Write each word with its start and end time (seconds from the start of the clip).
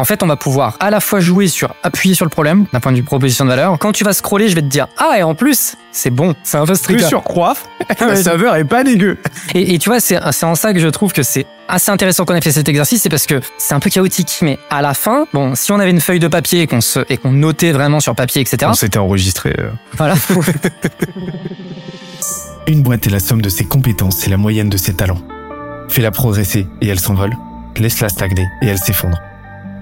En 0.00 0.04
fait, 0.04 0.22
on 0.22 0.26
va 0.26 0.36
pouvoir 0.36 0.76
à 0.80 0.90
la 0.90 1.00
fois 1.00 1.20
jouer 1.20 1.46
sur 1.46 1.74
appuyer 1.82 2.14
sur 2.14 2.24
le 2.24 2.30
problème 2.30 2.64
d'un 2.72 2.80
point 2.80 2.90
de 2.90 2.96
vue 2.96 3.02
proposition 3.02 3.44
de 3.44 3.50
valeur. 3.50 3.78
Quand 3.78 3.92
tu 3.92 4.02
vas 4.02 4.14
scroller, 4.14 4.48
je 4.48 4.54
vais 4.54 4.62
te 4.62 4.66
dire 4.66 4.88
ah 4.96 5.16
et 5.18 5.22
en 5.22 5.34
plus 5.34 5.76
c'est 5.92 6.08
bon, 6.10 6.34
c'est 6.42 6.56
un 6.56 6.64
peu 6.64 6.74
strict. 6.74 7.00
Plus 7.00 7.06
sur 7.08 7.22
coiffe, 7.22 7.66
le 8.00 8.16
saveur 8.16 8.56
est 8.56 8.64
pas 8.64 8.82
dégueu. 8.82 9.18
Et, 9.54 9.74
et 9.74 9.78
tu 9.78 9.90
vois, 9.90 10.00
c'est 10.00 10.18
c'est 10.32 10.46
en 10.46 10.54
ça 10.54 10.72
que 10.72 10.78
je 10.80 10.88
trouve 10.88 11.12
que 11.12 11.22
c'est 11.22 11.46
assez 11.68 11.90
intéressant 11.90 12.24
qu'on 12.24 12.34
ait 12.34 12.40
fait 12.40 12.52
cet 12.52 12.68
exercice, 12.68 13.02
c'est 13.02 13.08
parce 13.10 13.26
que 13.26 13.40
c'est 13.58 13.74
un 13.74 13.80
peu 13.80 13.90
chaotique. 13.90 14.38
Mais 14.42 14.58
à 14.70 14.80
la 14.80 14.94
fin, 14.94 15.26
bon, 15.34 15.54
si 15.54 15.70
on 15.72 15.78
avait 15.80 15.90
une 15.90 16.00
feuille 16.00 16.20
de 16.20 16.28
papier 16.28 16.62
et 16.62 16.66
qu'on 16.66 16.80
se 16.80 17.00
et 17.08 17.16
qu'on 17.18 17.32
notait 17.32 17.72
vraiment 17.72 18.00
sur 18.00 18.14
papier, 18.14 18.40
etc. 18.40 18.58
On 18.68 18.74
s'était 18.74 18.98
enregistré. 18.98 19.54
euh. 19.58 19.70
Voilà. 19.98 20.14
Une 22.66 22.82
boîte 22.82 23.06
est 23.06 23.10
la 23.10 23.20
somme 23.20 23.42
de 23.42 23.48
ses 23.48 23.64
compétences 23.64 24.26
et 24.26 24.30
la 24.30 24.36
moyenne 24.36 24.68
de 24.68 24.76
ses 24.76 24.94
talents. 24.94 25.20
Fais-la 25.88 26.12
progresser 26.12 26.66
et 26.80 26.88
elle 26.88 27.00
s'envole. 27.00 27.32
Laisse-la 27.76 28.08
stagner 28.08 28.46
et 28.62 28.66
elle 28.68 28.78
s'effondre. 28.78 29.18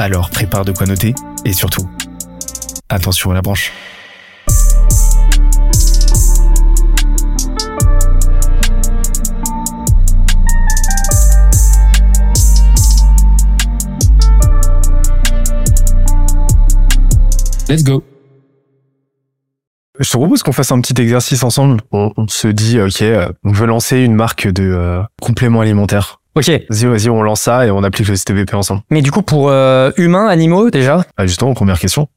Alors 0.00 0.30
prépare 0.30 0.64
de 0.64 0.70
quoi 0.70 0.86
noter 0.86 1.12
et 1.44 1.52
surtout, 1.52 1.90
attention 2.88 3.32
à 3.32 3.34
la 3.34 3.42
branche. 3.42 3.72
Let's 17.68 17.82
go. 17.82 18.04
Je 19.98 20.08
te 20.08 20.16
propose 20.16 20.44
qu'on 20.44 20.52
fasse 20.52 20.70
un 20.70 20.80
petit 20.80 20.94
exercice 21.02 21.42
ensemble. 21.42 21.80
On, 21.90 22.12
on 22.16 22.28
se 22.28 22.46
dit, 22.46 22.80
ok, 22.80 23.02
euh, 23.02 23.32
on 23.42 23.50
veut 23.50 23.66
lancer 23.66 23.98
une 23.98 24.14
marque 24.14 24.46
de 24.46 24.62
euh, 24.62 25.02
compléments 25.20 25.60
alimentaires. 25.60 26.20
Ok. 26.38 26.62
Vas-y, 26.70 26.86
vas-y, 26.86 27.08
on 27.10 27.22
lance 27.22 27.42
ça 27.42 27.66
et 27.66 27.70
on 27.70 27.82
applique 27.82 28.08
le 28.08 28.16
STVP 28.16 28.54
ensemble. 28.54 28.82
Mais 28.90 29.02
du 29.02 29.10
coup, 29.10 29.22
pour 29.22 29.48
euh, 29.50 29.90
humains, 29.96 30.26
animaux, 30.28 30.70
déjà, 30.70 31.04
Ah, 31.16 31.26
justement, 31.26 31.54
première 31.54 31.78
question. 31.78 32.08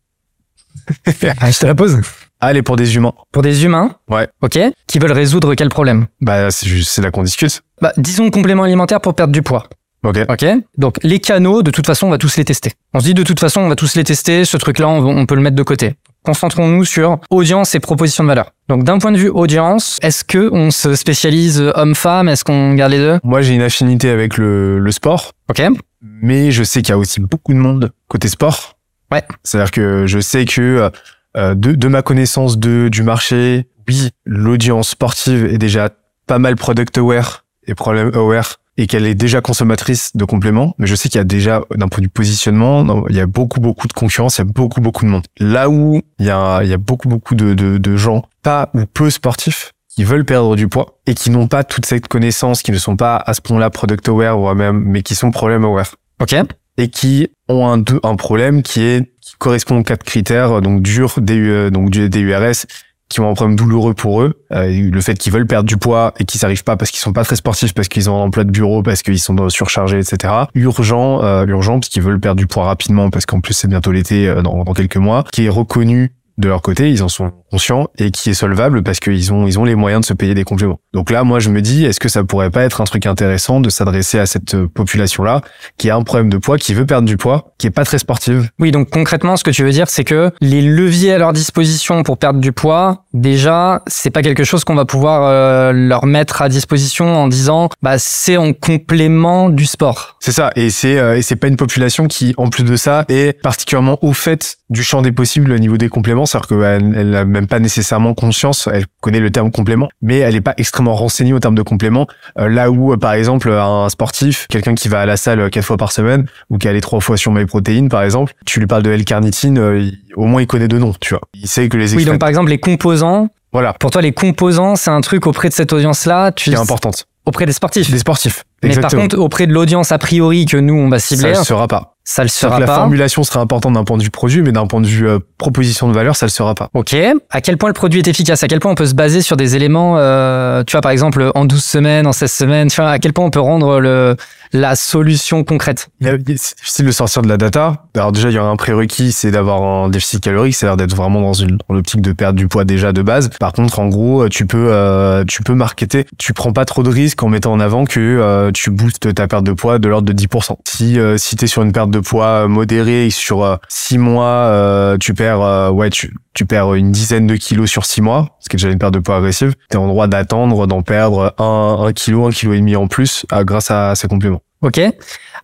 ah, 1.39 1.51
je 1.51 1.59
te 1.59 1.65
la 1.65 1.75
pose. 1.75 1.99
Allez, 2.39 2.61
pour 2.63 2.75
des 2.75 2.95
humains. 2.95 3.13
Pour 3.31 3.43
des 3.43 3.65
humains, 3.65 3.95
Ouais. 4.09 4.27
ok, 4.41 4.57
qui 4.87 4.99
veulent 4.99 5.11
résoudre 5.11 5.53
quel 5.55 5.69
problème? 5.69 6.07
Bah, 6.21 6.49
c'est 6.49 6.67
juste, 6.67 6.91
c'est 6.91 7.01
là 7.01 7.11
qu'on 7.11 7.23
discute. 7.23 7.61
Bah, 7.81 7.93
disons 7.97 8.29
complément 8.31 8.63
alimentaire 8.63 8.99
pour 9.01 9.13
perdre 9.13 9.33
du 9.33 9.41
poids. 9.41 9.67
Ok. 10.03 10.17
Ok. 10.29 10.45
Donc 10.79 10.95
les 11.03 11.19
canaux, 11.19 11.61
de 11.61 11.69
toute 11.69 11.85
façon, 11.85 12.07
on 12.07 12.09
va 12.09 12.17
tous 12.17 12.35
les 12.37 12.43
tester. 12.45 12.71
On 12.95 12.99
se 12.99 13.05
dit 13.05 13.13
de 13.13 13.21
toute 13.21 13.39
façon, 13.39 13.61
on 13.61 13.69
va 13.69 13.75
tous 13.75 13.93
les 13.95 14.03
tester. 14.03 14.45
Ce 14.45 14.57
truc-là, 14.57 14.87
on, 14.87 15.05
on 15.05 15.25
peut 15.27 15.35
le 15.35 15.41
mettre 15.41 15.55
de 15.55 15.61
côté. 15.61 15.93
Concentrons-nous 16.23 16.85
sur 16.85 17.17
audience 17.29 17.73
et 17.73 17.79
proposition 17.79 18.23
de 18.23 18.29
valeur. 18.29 18.51
Donc 18.69 18.83
d'un 18.83 18.99
point 18.99 19.11
de 19.11 19.17
vue 19.17 19.29
audience, 19.29 19.97
est-ce 20.03 20.23
que 20.23 20.49
on 20.51 20.69
se 20.69 20.93
spécialise 20.95 21.61
homme-femme 21.75 22.29
Est-ce 22.29 22.43
qu'on 22.43 22.73
garde 22.75 22.91
les 22.91 22.99
deux? 22.99 23.19
Moi, 23.23 23.41
j'ai 23.41 23.55
une 23.55 23.61
affinité 23.61 24.09
avec 24.09 24.37
le, 24.37 24.77
le 24.79 24.91
sport, 24.91 25.31
Ok. 25.49 25.61
mais 26.01 26.51
je 26.51 26.63
sais 26.63 26.81
qu'il 26.81 26.89
y 26.89 26.93
a 26.93 26.97
aussi 26.97 27.19
beaucoup 27.19 27.53
de 27.53 27.57
monde 27.57 27.91
côté 28.07 28.27
sport. 28.27 28.77
Ouais. 29.11 29.23
C'est-à-dire 29.43 29.71
que 29.71 30.05
je 30.07 30.19
sais 30.19 30.45
que 30.45 30.91
euh, 31.37 31.55
de, 31.55 31.73
de 31.73 31.87
ma 31.87 32.01
connaissance 32.03 32.57
de, 32.59 32.87
du 32.89 33.03
marché, 33.03 33.67
oui, 33.87 34.09
l'audience 34.25 34.89
sportive 34.89 35.45
est 35.45 35.57
déjà 35.57 35.89
pas 36.27 36.37
mal 36.39 36.55
product 36.55 36.97
aware 36.99 37.45
et 37.67 37.73
problème 37.73 38.11
aware 38.13 38.57
et 38.77 38.87
qu'elle 38.87 39.05
est 39.05 39.15
déjà 39.15 39.41
consommatrice 39.41 40.15
de 40.15 40.25
compléments, 40.25 40.75
mais 40.77 40.87
je 40.87 40.95
sais 40.95 41.09
qu'il 41.09 41.19
y 41.19 41.21
a 41.21 41.25
déjà, 41.25 41.61
d'un 41.75 41.87
point 41.87 41.99
de 41.99 42.05
vue 42.05 42.09
positionnement, 42.09 43.05
il 43.09 43.15
y 43.15 43.19
a 43.19 43.25
beaucoup, 43.25 43.59
beaucoup 43.59 43.87
de 43.87 43.93
concurrence, 43.93 44.37
il 44.37 44.39
y 44.39 44.41
a 44.41 44.45
beaucoup, 44.45 44.81
beaucoup 44.81 45.05
de 45.05 45.09
monde. 45.09 45.23
Là 45.39 45.69
où 45.69 46.01
il 46.19 46.25
y 46.25 46.29
a, 46.29 46.61
il 46.63 46.69
y 46.69 46.73
a 46.73 46.77
beaucoup, 46.77 47.09
beaucoup 47.09 47.35
de, 47.35 47.53
de, 47.53 47.77
de 47.77 47.95
gens, 47.97 48.23
pas 48.43 48.69
ou 48.73 48.85
peu 48.85 49.09
sportifs, 49.09 49.71
qui 49.93 50.03
veulent 50.03 50.25
perdre 50.25 50.55
du 50.55 50.67
poids 50.67 50.99
et 51.05 51.13
qui 51.13 51.29
n'ont 51.29 51.47
pas 51.47 51.63
toute 51.63 51.85
cette 51.85 52.07
connaissance, 52.07 52.61
qui 52.63 52.71
ne 52.71 52.77
sont 52.77 52.95
pas 52.95 53.17
à 53.17 53.33
ce 53.33 53.41
point-là 53.41 53.69
product 53.69 54.07
aware 54.07 54.39
ou 54.39 54.53
même, 54.53 54.81
mais 54.85 55.01
qui 55.03 55.15
sont 55.15 55.31
problème 55.31 55.65
aware 55.65 55.95
Ok. 56.21 56.33
et 56.77 56.87
qui 56.87 57.27
ont 57.49 57.67
un, 57.67 57.83
un 58.03 58.15
problème 58.15 58.63
qui 58.63 58.81
est 58.83 59.11
qui 59.19 59.33
correspond 59.37 59.79
aux 59.79 59.83
quatre 59.83 60.03
critères 60.03 60.61
donc 60.61 60.81
dur 60.81 61.15
DU, 61.19 61.69
donc 61.71 61.89
du 61.89 62.09
DURS 62.09 62.65
qui 63.11 63.19
ont 63.19 63.29
un 63.29 63.33
problème 63.33 63.55
douloureux 63.55 63.93
pour 63.93 64.21
eux 64.21 64.33
euh, 64.53 64.89
le 64.91 65.01
fait 65.01 65.15
qu'ils 65.15 65.31
veulent 65.31 65.47
perdre 65.47 65.67
du 65.67 65.77
poids 65.77 66.13
et 66.17 66.25
qu'ils 66.25 66.39
n'arrivent 66.41 66.63
pas 66.63 66.77
parce 66.77 66.91
qu'ils 66.91 66.99
sont 66.99 67.13
pas 67.13 67.23
très 67.23 67.35
sportifs 67.35 67.73
parce 67.73 67.87
qu'ils 67.87 68.09
ont 68.09 68.15
un 68.15 68.25
emploi 68.25 68.43
de 68.43 68.51
bureau 68.51 68.83
parce 68.83 69.01
qu'ils 69.03 69.19
sont 69.19 69.49
surchargés 69.49 69.99
etc 69.99 70.33
urgent 70.55 71.23
euh, 71.23 71.45
urgent 71.45 71.79
parce 71.79 71.89
qu'ils 71.89 72.01
veulent 72.01 72.19
perdre 72.19 72.39
du 72.39 72.47
poids 72.47 72.65
rapidement 72.65 73.09
parce 73.09 73.25
qu'en 73.25 73.41
plus 73.41 73.53
c'est 73.53 73.67
bientôt 73.67 73.91
l'été 73.91 74.27
euh, 74.27 74.41
dans, 74.41 74.63
dans 74.63 74.73
quelques 74.73 74.97
mois 74.97 75.23
qui 75.31 75.45
est 75.45 75.49
reconnu 75.49 76.11
de 76.41 76.47
leur 76.49 76.61
côté, 76.61 76.89
ils 76.89 77.03
en 77.03 77.07
sont 77.07 77.31
conscients 77.49 77.87
et 77.97 78.11
qui 78.11 78.31
est 78.31 78.33
solvable 78.33 78.83
parce 78.83 78.99
qu'ils 78.99 79.31
ont 79.31 79.47
ils 79.47 79.59
ont 79.59 79.63
les 79.63 79.75
moyens 79.75 80.01
de 80.01 80.05
se 80.05 80.13
payer 80.13 80.33
des 80.33 80.43
compléments. 80.43 80.79
Donc 80.93 81.09
là, 81.09 81.23
moi, 81.23 81.39
je 81.39 81.49
me 81.49 81.61
dis, 81.61 81.85
est-ce 81.85 81.99
que 81.99 82.09
ça 82.09 82.23
pourrait 82.23 82.49
pas 82.49 82.63
être 82.63 82.81
un 82.81 82.83
truc 82.83 83.05
intéressant 83.05 83.61
de 83.61 83.69
s'adresser 83.69 84.19
à 84.19 84.25
cette 84.25 84.55
euh, 84.55 84.67
population-là 84.67 85.41
qui 85.77 85.89
a 85.89 85.95
un 85.95 86.03
problème 86.03 86.29
de 86.29 86.37
poids, 86.37 86.57
qui 86.57 86.73
veut 86.73 86.85
perdre 86.85 87.07
du 87.07 87.17
poids, 87.17 87.53
qui 87.57 87.67
est 87.67 87.71
pas 87.71 87.85
très 87.85 87.99
sportive? 87.99 88.49
Oui, 88.59 88.71
donc 88.71 88.89
concrètement, 88.89 89.37
ce 89.37 89.43
que 89.43 89.51
tu 89.51 89.63
veux 89.63 89.71
dire, 89.71 89.89
c'est 89.89 90.03
que 90.03 90.31
les 90.41 90.61
leviers 90.61 91.13
à 91.13 91.17
leur 91.17 91.33
disposition 91.33 92.03
pour 92.03 92.17
perdre 92.17 92.39
du 92.39 92.51
poids, 92.51 93.05
déjà, 93.13 93.83
c'est 93.87 94.09
pas 94.09 94.21
quelque 94.21 94.43
chose 94.43 94.63
qu'on 94.63 94.75
va 94.75 94.85
pouvoir 94.85 95.23
euh, 95.23 95.71
leur 95.71 96.05
mettre 96.05 96.41
à 96.41 96.49
disposition 96.49 97.05
en 97.05 97.27
disant, 97.27 97.69
bah 97.81 97.97
c'est 97.97 98.37
en 98.37 98.53
complément 98.53 99.49
du 99.49 99.65
sport. 99.65 100.17
C'est 100.19 100.31
ça, 100.31 100.51
et 100.55 100.69
c'est 100.69 100.97
euh, 100.97 101.17
et 101.17 101.21
c'est 101.21 101.35
pas 101.35 101.47
une 101.47 101.57
population 101.57 102.07
qui, 102.07 102.33
en 102.37 102.49
plus 102.49 102.63
de 102.63 102.75
ça, 102.75 103.05
est 103.07 103.39
particulièrement 103.41 103.99
au 104.01 104.13
fait 104.13 104.57
du 104.69 104.83
champ 104.83 105.01
des 105.01 105.11
possibles 105.11 105.51
au 105.51 105.59
niveau 105.59 105.77
des 105.77 105.89
compléments, 105.89 106.25
c'est-à-dire 106.31 106.47
qu'elle 106.47 106.95
elle 106.97 107.15
a 107.15 107.25
même 107.25 107.47
pas 107.47 107.59
nécessairement 107.59 108.13
conscience, 108.13 108.69
elle 108.71 108.85
connaît 109.01 109.19
le 109.19 109.31
terme 109.31 109.51
complément, 109.51 109.89
mais 110.01 110.19
elle 110.19 110.35
est 110.35 110.41
pas 110.41 110.53
extrêmement 110.57 110.95
renseignée 110.95 111.33
au 111.33 111.39
terme 111.39 111.55
de 111.55 111.61
complément. 111.61 112.07
Euh, 112.39 112.47
là 112.47 112.71
où, 112.71 112.93
euh, 112.93 112.97
par 112.97 113.13
exemple, 113.13 113.49
un 113.51 113.89
sportif, 113.89 114.47
quelqu'un 114.49 114.75
qui 114.75 114.87
va 114.87 115.01
à 115.01 115.05
la 115.05 115.17
salle 115.17 115.39
euh, 115.41 115.49
quatre 115.49 115.65
fois 115.65 115.77
par 115.77 115.91
semaine 115.91 116.25
ou 116.49 116.57
qui 116.57 116.67
allait 116.67 116.81
trois 116.81 116.99
fois 117.01 117.17
sur 117.17 117.31
MyProtein, 117.31 117.87
par 117.89 118.03
exemple, 118.03 118.33
tu 118.45 118.59
lui 118.59 118.67
parles 118.67 118.83
de 118.83 118.91
L-carnitine, 118.91 119.57
euh, 119.59 119.91
au 120.15 120.25
moins 120.25 120.41
il 120.41 120.47
connaît 120.47 120.67
de 120.67 120.77
nom, 120.77 120.93
tu 120.99 121.13
vois. 121.13 121.21
Il 121.33 121.47
sait 121.47 121.67
que 121.67 121.77
les 121.77 121.89
Oui, 121.91 121.93
extraits, 121.95 122.13
donc 122.13 122.19
par 122.19 122.29
exemple, 122.29 122.49
les 122.49 122.59
composants, 122.59 123.27
voilà, 123.51 123.73
pour 123.73 123.91
toi, 123.91 124.01
les 124.01 124.13
composants, 124.13 124.75
c'est 124.77 124.91
un 124.91 125.01
truc 125.01 125.27
auprès 125.27 125.49
de 125.49 125.53
cette 125.53 125.73
audience-là, 125.73 126.31
tu 126.31 126.49
qui 126.49 126.55
est 126.55 126.59
importante. 126.59 127.05
auprès 127.25 127.45
des 127.45 127.51
sportifs. 127.51 127.91
Des 127.91 127.99
sportifs, 127.99 128.45
Mais 128.63 128.75
par 128.79 128.91
contre, 128.91 129.17
auprès 129.17 129.45
de 129.47 129.53
l'audience 129.53 129.91
a 129.91 129.97
priori 129.97 130.45
que 130.45 130.57
nous 130.57 130.75
on 130.75 130.87
va 130.89 130.99
ça 130.99 131.07
cibler, 131.15 131.33
le 131.33 131.43
sera 131.43 131.67
pas. 131.67 131.95
Ça 132.11 132.23
le 132.23 132.29
sera 132.29 132.57
que 132.57 132.61
la 132.61 132.67
pas. 132.67 132.75
formulation 132.75 133.23
sera 133.23 133.39
importante 133.39 133.73
d'un 133.73 133.85
point 133.85 133.97
de 133.97 134.03
vue 134.03 134.09
produit, 134.09 134.41
mais 134.41 134.51
d'un 134.51 134.67
point 134.67 134.81
de 134.81 134.85
vue 134.85 135.07
euh, 135.07 135.19
proposition 135.37 135.87
de 135.87 135.93
valeur, 135.93 136.17
ça 136.17 136.25
le 136.25 136.29
sera 136.29 136.55
pas. 136.55 136.69
Ok. 136.73 136.93
À 137.29 137.39
quel 137.39 137.57
point 137.57 137.69
le 137.69 137.73
produit 137.73 137.99
est 137.99 138.07
efficace? 138.07 138.43
À 138.43 138.49
quel 138.49 138.59
point 138.59 138.71
on 138.71 138.75
peut 138.75 138.85
se 138.85 138.95
baser 138.95 139.21
sur 139.21 139.37
des 139.37 139.55
éléments, 139.55 139.95
euh, 139.97 140.63
tu 140.67 140.73
vois, 140.73 140.81
par 140.81 140.91
exemple, 140.91 141.31
en 141.35 141.45
12 141.45 141.63
semaines, 141.63 142.07
en 142.07 142.11
16 142.11 142.31
semaines, 142.31 142.67
tu 142.67 142.81
vois, 142.81 142.89
à 142.89 142.99
quel 142.99 143.13
point 143.13 143.23
on 143.23 143.29
peut 143.29 143.39
rendre 143.39 143.79
le, 143.79 144.17
la 144.51 144.75
solution 144.75 145.45
concrète? 145.45 145.87
C'est 146.01 146.21
difficile 146.21 146.85
de 146.85 146.91
sortir 146.91 147.21
de 147.21 147.29
la 147.29 147.37
data. 147.37 147.85
Alors 147.95 148.11
déjà, 148.11 148.29
il 148.29 148.35
y 148.35 148.37
a 148.37 148.43
un 148.43 148.57
prérequis, 148.57 149.13
c'est 149.13 149.31
d'avoir 149.31 149.61
un 149.61 149.87
déficit 149.87 150.21
calorique, 150.21 150.55
c'est-à-dire 150.55 150.77
d'être 150.77 150.95
vraiment 150.95 151.21
dans 151.21 151.33
une 151.33 151.57
dans 151.67 151.75
l'optique 151.75 152.01
de 152.01 152.11
perdre 152.11 152.37
du 152.37 152.47
poids 152.47 152.65
déjà 152.65 152.91
de 152.91 153.01
base. 153.01 153.29
Par 153.39 153.53
contre, 153.53 153.79
en 153.79 153.87
gros, 153.87 154.27
tu 154.27 154.45
peux 154.45 154.67
euh, 154.71 155.23
tu 155.25 155.43
peux 155.43 155.53
marketer. 155.53 156.05
Tu 156.17 156.33
prends 156.33 156.51
pas 156.51 156.65
trop 156.65 156.83
de 156.83 156.89
risques 156.89 157.23
en 157.23 157.29
mettant 157.29 157.53
en 157.53 157.59
avant 157.59 157.85
que 157.85 157.99
euh, 157.99 158.51
tu 158.51 158.69
boostes 158.69 159.13
ta 159.13 159.27
perte 159.27 159.45
de 159.45 159.53
poids 159.53 159.79
de 159.79 159.87
l'ordre 159.87 160.11
de 160.11 160.13
10%. 160.13 160.57
Si 160.67 160.99
euh, 160.99 161.17
si 161.17 161.35
t'es 161.35 161.47
sur 161.47 161.61
une 161.61 161.71
perte 161.71 161.89
de 161.89 162.00
poids 162.01 162.47
modérée 162.47 163.07
et 163.07 163.09
sur 163.09 163.59
6 163.69 163.97
mois, 163.97 164.25
euh, 164.25 164.97
tu 164.97 165.13
perds 165.13 165.41
euh, 165.41 165.69
ouais 165.69 165.89
tu 165.89 166.13
tu 166.33 166.45
perds 166.45 166.75
une 166.75 166.91
dizaine 166.91 167.27
de 167.27 167.35
kilos 167.35 167.69
sur 167.69 167.85
6 167.85 168.01
mois, 168.01 168.37
ce 168.39 168.49
qui 168.49 168.55
est 168.55 168.59
déjà 168.59 168.69
une 168.69 168.79
perte 168.79 168.93
de 168.93 168.99
poids 168.99 169.17
agressive. 169.17 169.53
T'es 169.69 169.77
en 169.77 169.87
droit 169.87 170.07
d'attendre 170.07 170.65
d'en 170.67 170.81
perdre 170.81 171.33
un, 171.37 171.85
un 171.85 171.93
kilo, 171.93 172.25
un 172.25 172.31
kilo 172.31 172.53
et 172.53 172.57
demi 172.57 172.75
en 172.75 172.87
plus 172.87 173.25
euh, 173.33 173.43
grâce 173.43 173.71
à 173.71 173.95
ces 173.95 174.07
compléments. 174.07 174.41
Ok. 174.61 174.79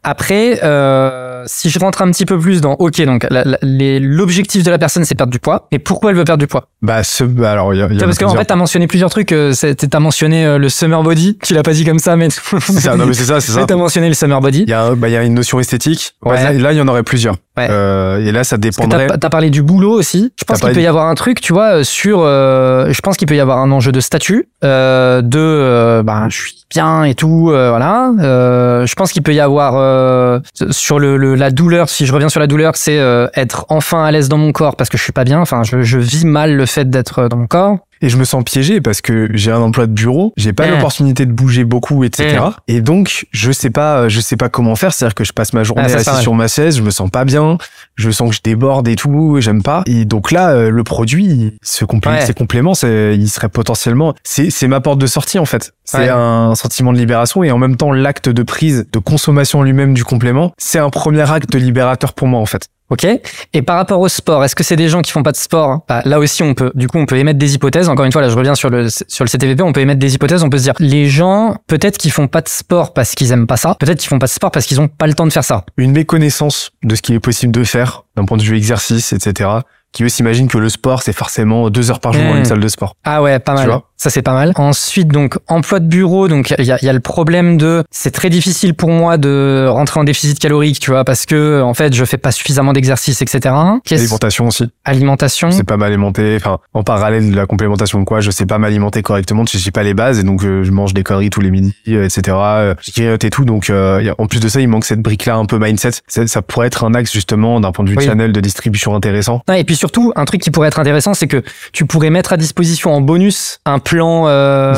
Après, 0.04 0.60
euh, 0.64 1.44
si 1.48 1.70
je 1.70 1.80
rentre 1.80 2.02
un 2.02 2.12
petit 2.12 2.26
peu 2.26 2.38
plus 2.40 2.62
dans, 2.62 2.74
ok, 2.74 3.02
donc 3.04 3.28
l'objectif 3.62 4.64
de 4.64 4.72
la 4.72 4.78
personne 4.78 5.06
c'est 5.06 5.16
perdre 5.16 5.32
du 5.32 5.40
poids. 5.40 5.68
Mais 5.72 5.80
pourquoi 5.80 6.12
elle 6.12 6.18
veut 6.18 6.24
perdre 6.24 6.40
du 6.40 6.48
poix 6.48 6.68
Bah, 6.82 7.04
ce, 7.04 7.24
bah, 7.24 7.52
alors, 7.52 7.74
y 7.74 7.82
a, 7.82 7.88
y 7.88 7.98
a 7.98 8.06
Parce 8.06 8.18
qu'en 8.18 8.26
plusieurs- 8.26 8.38
fait, 8.38 8.46
t'as 8.46 8.56
mentionné 8.56 8.88
plusieurs 8.88 9.10
trucs. 9.10 9.32
euh, 9.32 9.54
T'as 9.90 10.00
mentionné 10.00 10.46
euh, 10.46 10.58
le 10.58 10.70
summer 10.70 11.02
body. 11.04 11.38
Tu 11.44 11.54
l'as 11.54 11.64
pas 11.64 11.74
dit 11.74 11.86
comme 11.86 12.00
ça, 12.00 12.16
mais. 12.16 12.30
c'est 12.30 12.72
ça, 12.80 12.96
non, 12.96 13.06
mais 13.06 13.14
c'est 13.14 13.26
ça, 13.26 13.40
c'est 13.42 13.52
ça. 13.54 13.66
T'as 13.66 13.76
mentionné 13.76 14.08
le 14.08 14.14
summer 14.14 14.40
body. 14.42 14.64
Il 14.68 14.70
y 14.70 14.96
bah, 14.96 15.10
y 15.10 15.16
a 15.16 15.24
une 15.24 15.34
notion 15.34 15.60
esthétique. 15.60 16.14
Ouais. 16.24 16.36
Bah, 16.44 16.54
là, 16.54 16.74
il 16.74 16.78
y 16.78 16.82
en 16.82 16.88
aurait 16.88 17.04
plusieurs. 17.04 17.36
Ouais. 17.58 17.68
Euh, 17.70 18.20
et 18.20 18.32
là, 18.32 18.44
ça 18.44 18.58
dépendrait. 18.58 19.08
t'as, 19.08 19.18
t'as 19.18 19.30
parlé 19.30 19.50
du 19.50 19.64
boulot 19.64 19.92
aussi. 19.94 20.32
Je 20.40 20.44
pense 20.46 20.60
qu'il 20.60 20.74
peut 20.76 20.82
y 20.82 20.88
avoir 20.88 21.08
un 21.08 21.16
truc, 21.16 21.42
tu 21.42 21.54
vois, 21.54 21.78
euh, 21.80 21.84
sur. 21.84 22.20
euh, 22.22 22.92
je 22.92 23.02
pense 23.02 23.18
qu'il 23.18 23.28
peut 23.28 23.36
y 23.36 23.40
avoir 23.40 23.58
un 23.58 23.72
enjeu 23.72 23.92
de 23.92 24.00
statut, 24.00 24.48
euh, 24.64 25.22
de. 25.22 26.02
ben, 26.04 26.28
je 26.30 26.36
suis 26.38 26.54
bien 26.70 27.04
et 27.06 27.16
tout, 27.16 27.50
euh, 27.52 27.70
voilà. 27.70 28.12
Euh, 28.20 28.86
je 28.86 28.94
pense 28.96 29.12
qu'il 29.12 29.24
peut 29.24 29.34
y 29.34 29.40
avoir 29.40 29.74
euh, 29.78 30.40
sur 30.70 31.00
le, 31.00 31.18
le- 31.18 31.36
la 31.36 31.50
douleur. 31.50 31.90
Si 31.90 32.06
je 32.06 32.14
reviens 32.14 32.30
sur 32.30 32.40
la 32.40 32.48
douleur, 32.48 32.76
c'est 32.76 33.00
euh, 33.00 33.28
être 33.36 33.66
enfin 33.70 34.04
à 34.04 34.12
l'aise 34.12 34.30
dans 34.30 34.38
mon 34.38 34.52
corps 34.52 34.76
parce 34.76 34.90
que 34.90 34.98
je 34.98 35.04
suis 35.04 35.14
pas 35.14 35.24
bien. 35.24 35.40
Enfin, 35.40 35.64
je, 35.64 35.82
je 35.82 35.98
vis 35.98 36.26
mal 36.26 36.56
le 36.56 36.66
fait 36.66 36.90
d'être 36.90 37.28
dans 37.30 37.38
mon 37.38 37.48
corps. 37.48 37.78
Et 38.02 38.10
je 38.10 38.18
me 38.18 38.24
sens 38.26 38.44
piégé 38.44 38.82
parce 38.82 39.02
que 39.02 39.30
j'ai 39.34 39.52
un 39.52 39.60
emploi 39.60 39.88
de 39.88 39.92
bureau, 39.94 40.34
j'ai 40.38 40.54
pas 40.54 40.68
Mm. 40.68 40.72
l'opportunité 40.72 41.26
de 41.26 41.32
bouger 41.32 41.64
beaucoup, 41.64 42.04
etc. 42.04 42.38
Mm. 42.40 42.52
Et 42.68 42.82
donc, 42.82 43.26
je 43.32 43.52
sais 43.52 43.70
pas, 43.70 44.08
je 44.10 44.20
sais 44.20 44.38
pas 44.38 44.50
comment 44.50 44.76
faire. 44.76 44.94
C'est-à-dire 44.94 45.16
que 45.16 45.24
je 45.24 45.34
passe 45.34 45.54
ma 45.54 45.64
journée 45.64 45.84
Ah, 45.88 45.96
assis 45.98 46.22
sur 46.22 46.34
ma 46.34 46.48
chaise, 46.48 46.78
je 46.78 46.82
me 46.82 46.90
sens 46.92 47.10
pas 47.10 47.26
bien, 47.26 47.58
je 47.96 48.10
sens 48.12 48.30
que 48.30 48.36
je 48.36 48.42
déborde 48.44 48.88
et 48.88 48.96
tout, 48.96 49.38
j'aime 49.40 49.64
pas. 49.64 49.84
Et 49.86 50.06
donc 50.06 50.32
là, 50.32 50.50
euh, 50.52 50.70
le 50.70 50.84
produit, 50.84 51.58
ce 51.64 51.86
Ouais. 51.86 52.22
ces 52.26 52.34
compléments, 52.34 52.74
il 52.84 53.30
serait 53.30 53.50
potentiellement, 53.50 54.14
c'est, 54.24 54.50
c'est 54.50 54.68
ma 54.68 54.82
porte 54.82 55.00
de 55.00 55.08
sortie 55.08 55.40
en 55.40 55.46
fait. 55.46 55.74
C'est 55.86 55.98
Ouais. 56.00 56.10
un 56.10 56.54
sentiment 56.56 56.92
de 56.94 56.98
libération 56.98 57.44
et 57.44 57.52
en 57.52 57.58
même 57.58 57.78
temps, 57.78 57.92
l'acte 57.92 58.30
de 58.30 58.44
prise, 58.44 58.86
de 58.92 59.00
consommation 59.00 59.64
lui-même 59.64 59.94
du 59.94 60.04
complément, 60.04 60.54
c'est 60.58 60.80
un 60.80 60.90
premier 60.90 61.30
acte 61.32 61.56
libérateur 61.56 62.14
pour 62.14 62.28
moi 62.28 62.40
en 62.40 62.46
fait. 62.46 62.68
Ok. 62.90 63.06
Et 63.54 63.62
par 63.62 63.76
rapport 63.76 64.00
au 64.00 64.08
sport, 64.08 64.44
est-ce 64.46 64.56
que 64.56 64.64
c'est 64.64 64.76
des 64.78 64.88
gens 64.88 65.02
qui 65.02 65.12
font 65.12 65.24
pas 65.24 65.34
de 65.34 65.38
sport? 65.38 65.82
Bah, 65.90 66.02
Là 66.06 66.20
aussi, 66.20 66.42
on 66.44 66.54
peut, 66.54 66.72
du 66.74 66.88
coup, 66.88 66.98
on 66.98 67.06
peut 67.06 67.18
émettre 67.18 67.38
des 67.38 67.54
hypothèses. 67.56 67.90
Encore 67.90 68.06
une 68.06 68.12
fois, 68.14 68.22
là, 68.22 68.30
je 68.30 68.38
reviens 68.38 68.56
sur 68.56 68.70
le 68.70 68.88
sur 68.90 69.26
le 69.26 69.30
CTVP. 69.30 69.62
On 69.62 69.74
peut 69.74 69.82
émettre 69.82 70.00
des 70.00 70.16
hypothèses. 70.16 70.42
On 70.44 70.50
peut 70.50 70.58
se 70.58 70.64
dire, 70.64 70.74
les 70.80 71.08
gens, 71.08 71.56
peut-être 71.68 71.98
qu'ils 71.98 72.12
font 72.12 72.28
pas 72.28 72.42
de 72.42 72.48
sport 72.48 72.94
parce 72.94 73.14
qu'ils 73.14 73.32
aiment 73.34 73.48
pas 73.48 73.58
ça. 73.58 73.76
Peut-être 73.80 74.00
qu'ils 74.00 74.10
font 74.10 74.20
pas 74.20 74.28
de 74.28 74.32
sport 74.32 74.52
parce 74.52 74.66
qu'ils 74.66 74.80
ont 74.80 74.88
pas 74.88 75.08
le 75.08 75.14
temps 75.16 75.26
de 75.28 75.34
faire 75.34 75.44
ça. 75.44 75.66
une 75.78 75.92
méconnaissance 75.92 76.72
de 76.84 76.96
ce 76.96 77.02
qu'il 77.02 77.16
est 77.16 77.20
possible 77.20 77.52
de 77.52 77.64
faire 77.66 78.04
d'un 78.16 78.24
point 78.26 78.38
de 78.38 78.44
vue 78.44 78.56
exercice, 78.56 79.12
etc. 79.14 79.50
Qui 79.92 80.04
eux 80.04 80.10
s'imaginent 80.10 80.48
que 80.48 80.58
le 80.58 80.70
sport, 80.70 81.02
c'est 81.02 81.14
forcément 81.14 81.70
deux 81.70 81.92
heures 81.92 82.00
par 82.00 82.14
jour 82.14 82.22
dans 82.24 82.36
une 82.36 82.46
salle 82.46 82.60
de 82.60 82.68
sport. 82.68 82.94
Ah 83.04 83.22
ouais, 83.22 83.40
pas 83.40 83.54
Tu 83.54 83.60
mal. 83.60 83.68
vois? 83.68 83.87
Ça 83.98 84.10
c'est 84.12 84.22
pas 84.22 84.34
mal. 84.34 84.52
Ensuite, 84.56 85.08
donc 85.08 85.38
emploi 85.48 85.80
de 85.80 85.88
bureau. 85.88 86.28
Donc 86.28 86.54
il 86.58 86.66
y 86.66 86.72
a, 86.72 86.84
y 86.84 86.88
a 86.90 86.94
le 86.94 87.00
problème 87.00 87.58
de, 87.58 87.84
c'est 87.92 88.12
très 88.12 88.30
difficile 88.30 88.76
pour 88.76 88.90
moi 88.90 89.18
de 89.18 89.66
rentrer 89.68 90.00
en 90.00 90.04
déficit 90.04 90.38
calorique, 90.40 90.80
tu 90.80 90.92
vois, 90.92 91.04
parce 91.04 91.26
que 91.26 91.62
en 91.62 91.74
fait, 91.74 91.94
je 91.96 92.06
fais 92.06 92.18
pas 92.18 92.32
suffisamment 92.32 92.74
d'exercice, 92.74 93.22
etc. 93.22 93.56
Qu'est-ce- 93.84 94.02
L'alimentation 94.04 94.48
aussi. 94.48 94.66
alimentation. 94.86 95.50
Je 95.50 95.56
sais 95.58 95.64
pas 95.64 95.78
m'alimenter. 95.78 96.36
Enfin, 96.40 96.60
en 96.74 96.84
parallèle 96.84 97.32
de 97.32 97.36
la 97.36 97.46
complémentation 97.48 98.00
de 98.00 98.06
quoi, 98.06 98.22
je 98.22 98.30
sais 98.32 98.46
pas 98.46 98.58
m'alimenter 98.60 99.02
correctement. 99.02 99.44
Je 99.52 99.58
sais 99.58 99.72
pas 99.72 99.84
les 99.84 99.94
bases 99.94 100.20
et 100.20 100.24
donc 100.24 100.44
euh, 100.44 100.64
je 100.64 100.72
mange 100.72 100.94
des 100.94 101.04
conneries 101.04 101.30
tous 101.32 101.42
les 101.42 101.50
midis, 101.52 101.74
euh, 101.90 102.06
etc. 102.06 102.38
Euh, 102.40 102.76
Je 102.82 102.92
grignote 102.92 103.24
et 103.24 103.30
tout. 103.30 103.46
Donc, 103.46 103.70
euh, 103.70 104.02
y 104.04 104.10
a- 104.10 104.16
en 104.18 104.28
plus 104.28 104.40
de 104.40 104.48
ça, 104.48 104.62
il 104.62 104.68
manque 104.68 104.86
cette 104.86 105.02
brique-là 105.02 105.36
un 105.36 105.46
peu 105.46 105.58
mindset. 105.58 105.92
Ça, 106.08 106.28
ça 106.28 106.42
pourrait 106.42 106.68
être 106.68 106.84
un 106.84 106.94
axe 106.94 107.12
justement 107.12 107.60
d'un 107.60 107.72
point 107.72 107.84
de 107.84 107.90
vue 107.90 107.98
Oui. 107.98 108.06
channel 108.06 108.32
de 108.32 108.40
distribution 108.42 108.96
intéressant. 108.96 109.42
Ah, 109.48 109.58
et 109.58 109.64
puis 109.64 109.76
surtout, 109.76 110.14
un 110.16 110.26
truc 110.26 110.42
qui 110.42 110.52
pourrait 110.52 110.68
être 110.68 110.80
intéressant, 110.80 111.14
c'est 111.16 111.28
que 111.28 111.42
tu 111.74 111.86
pourrais 111.86 112.10
mettre 112.12 112.34
à 112.34 112.38
disposition 112.38 112.94
en 112.94 113.02
bonus 113.02 113.58
un 113.66 113.80
plan, 113.88 114.26
euh, 114.28 114.74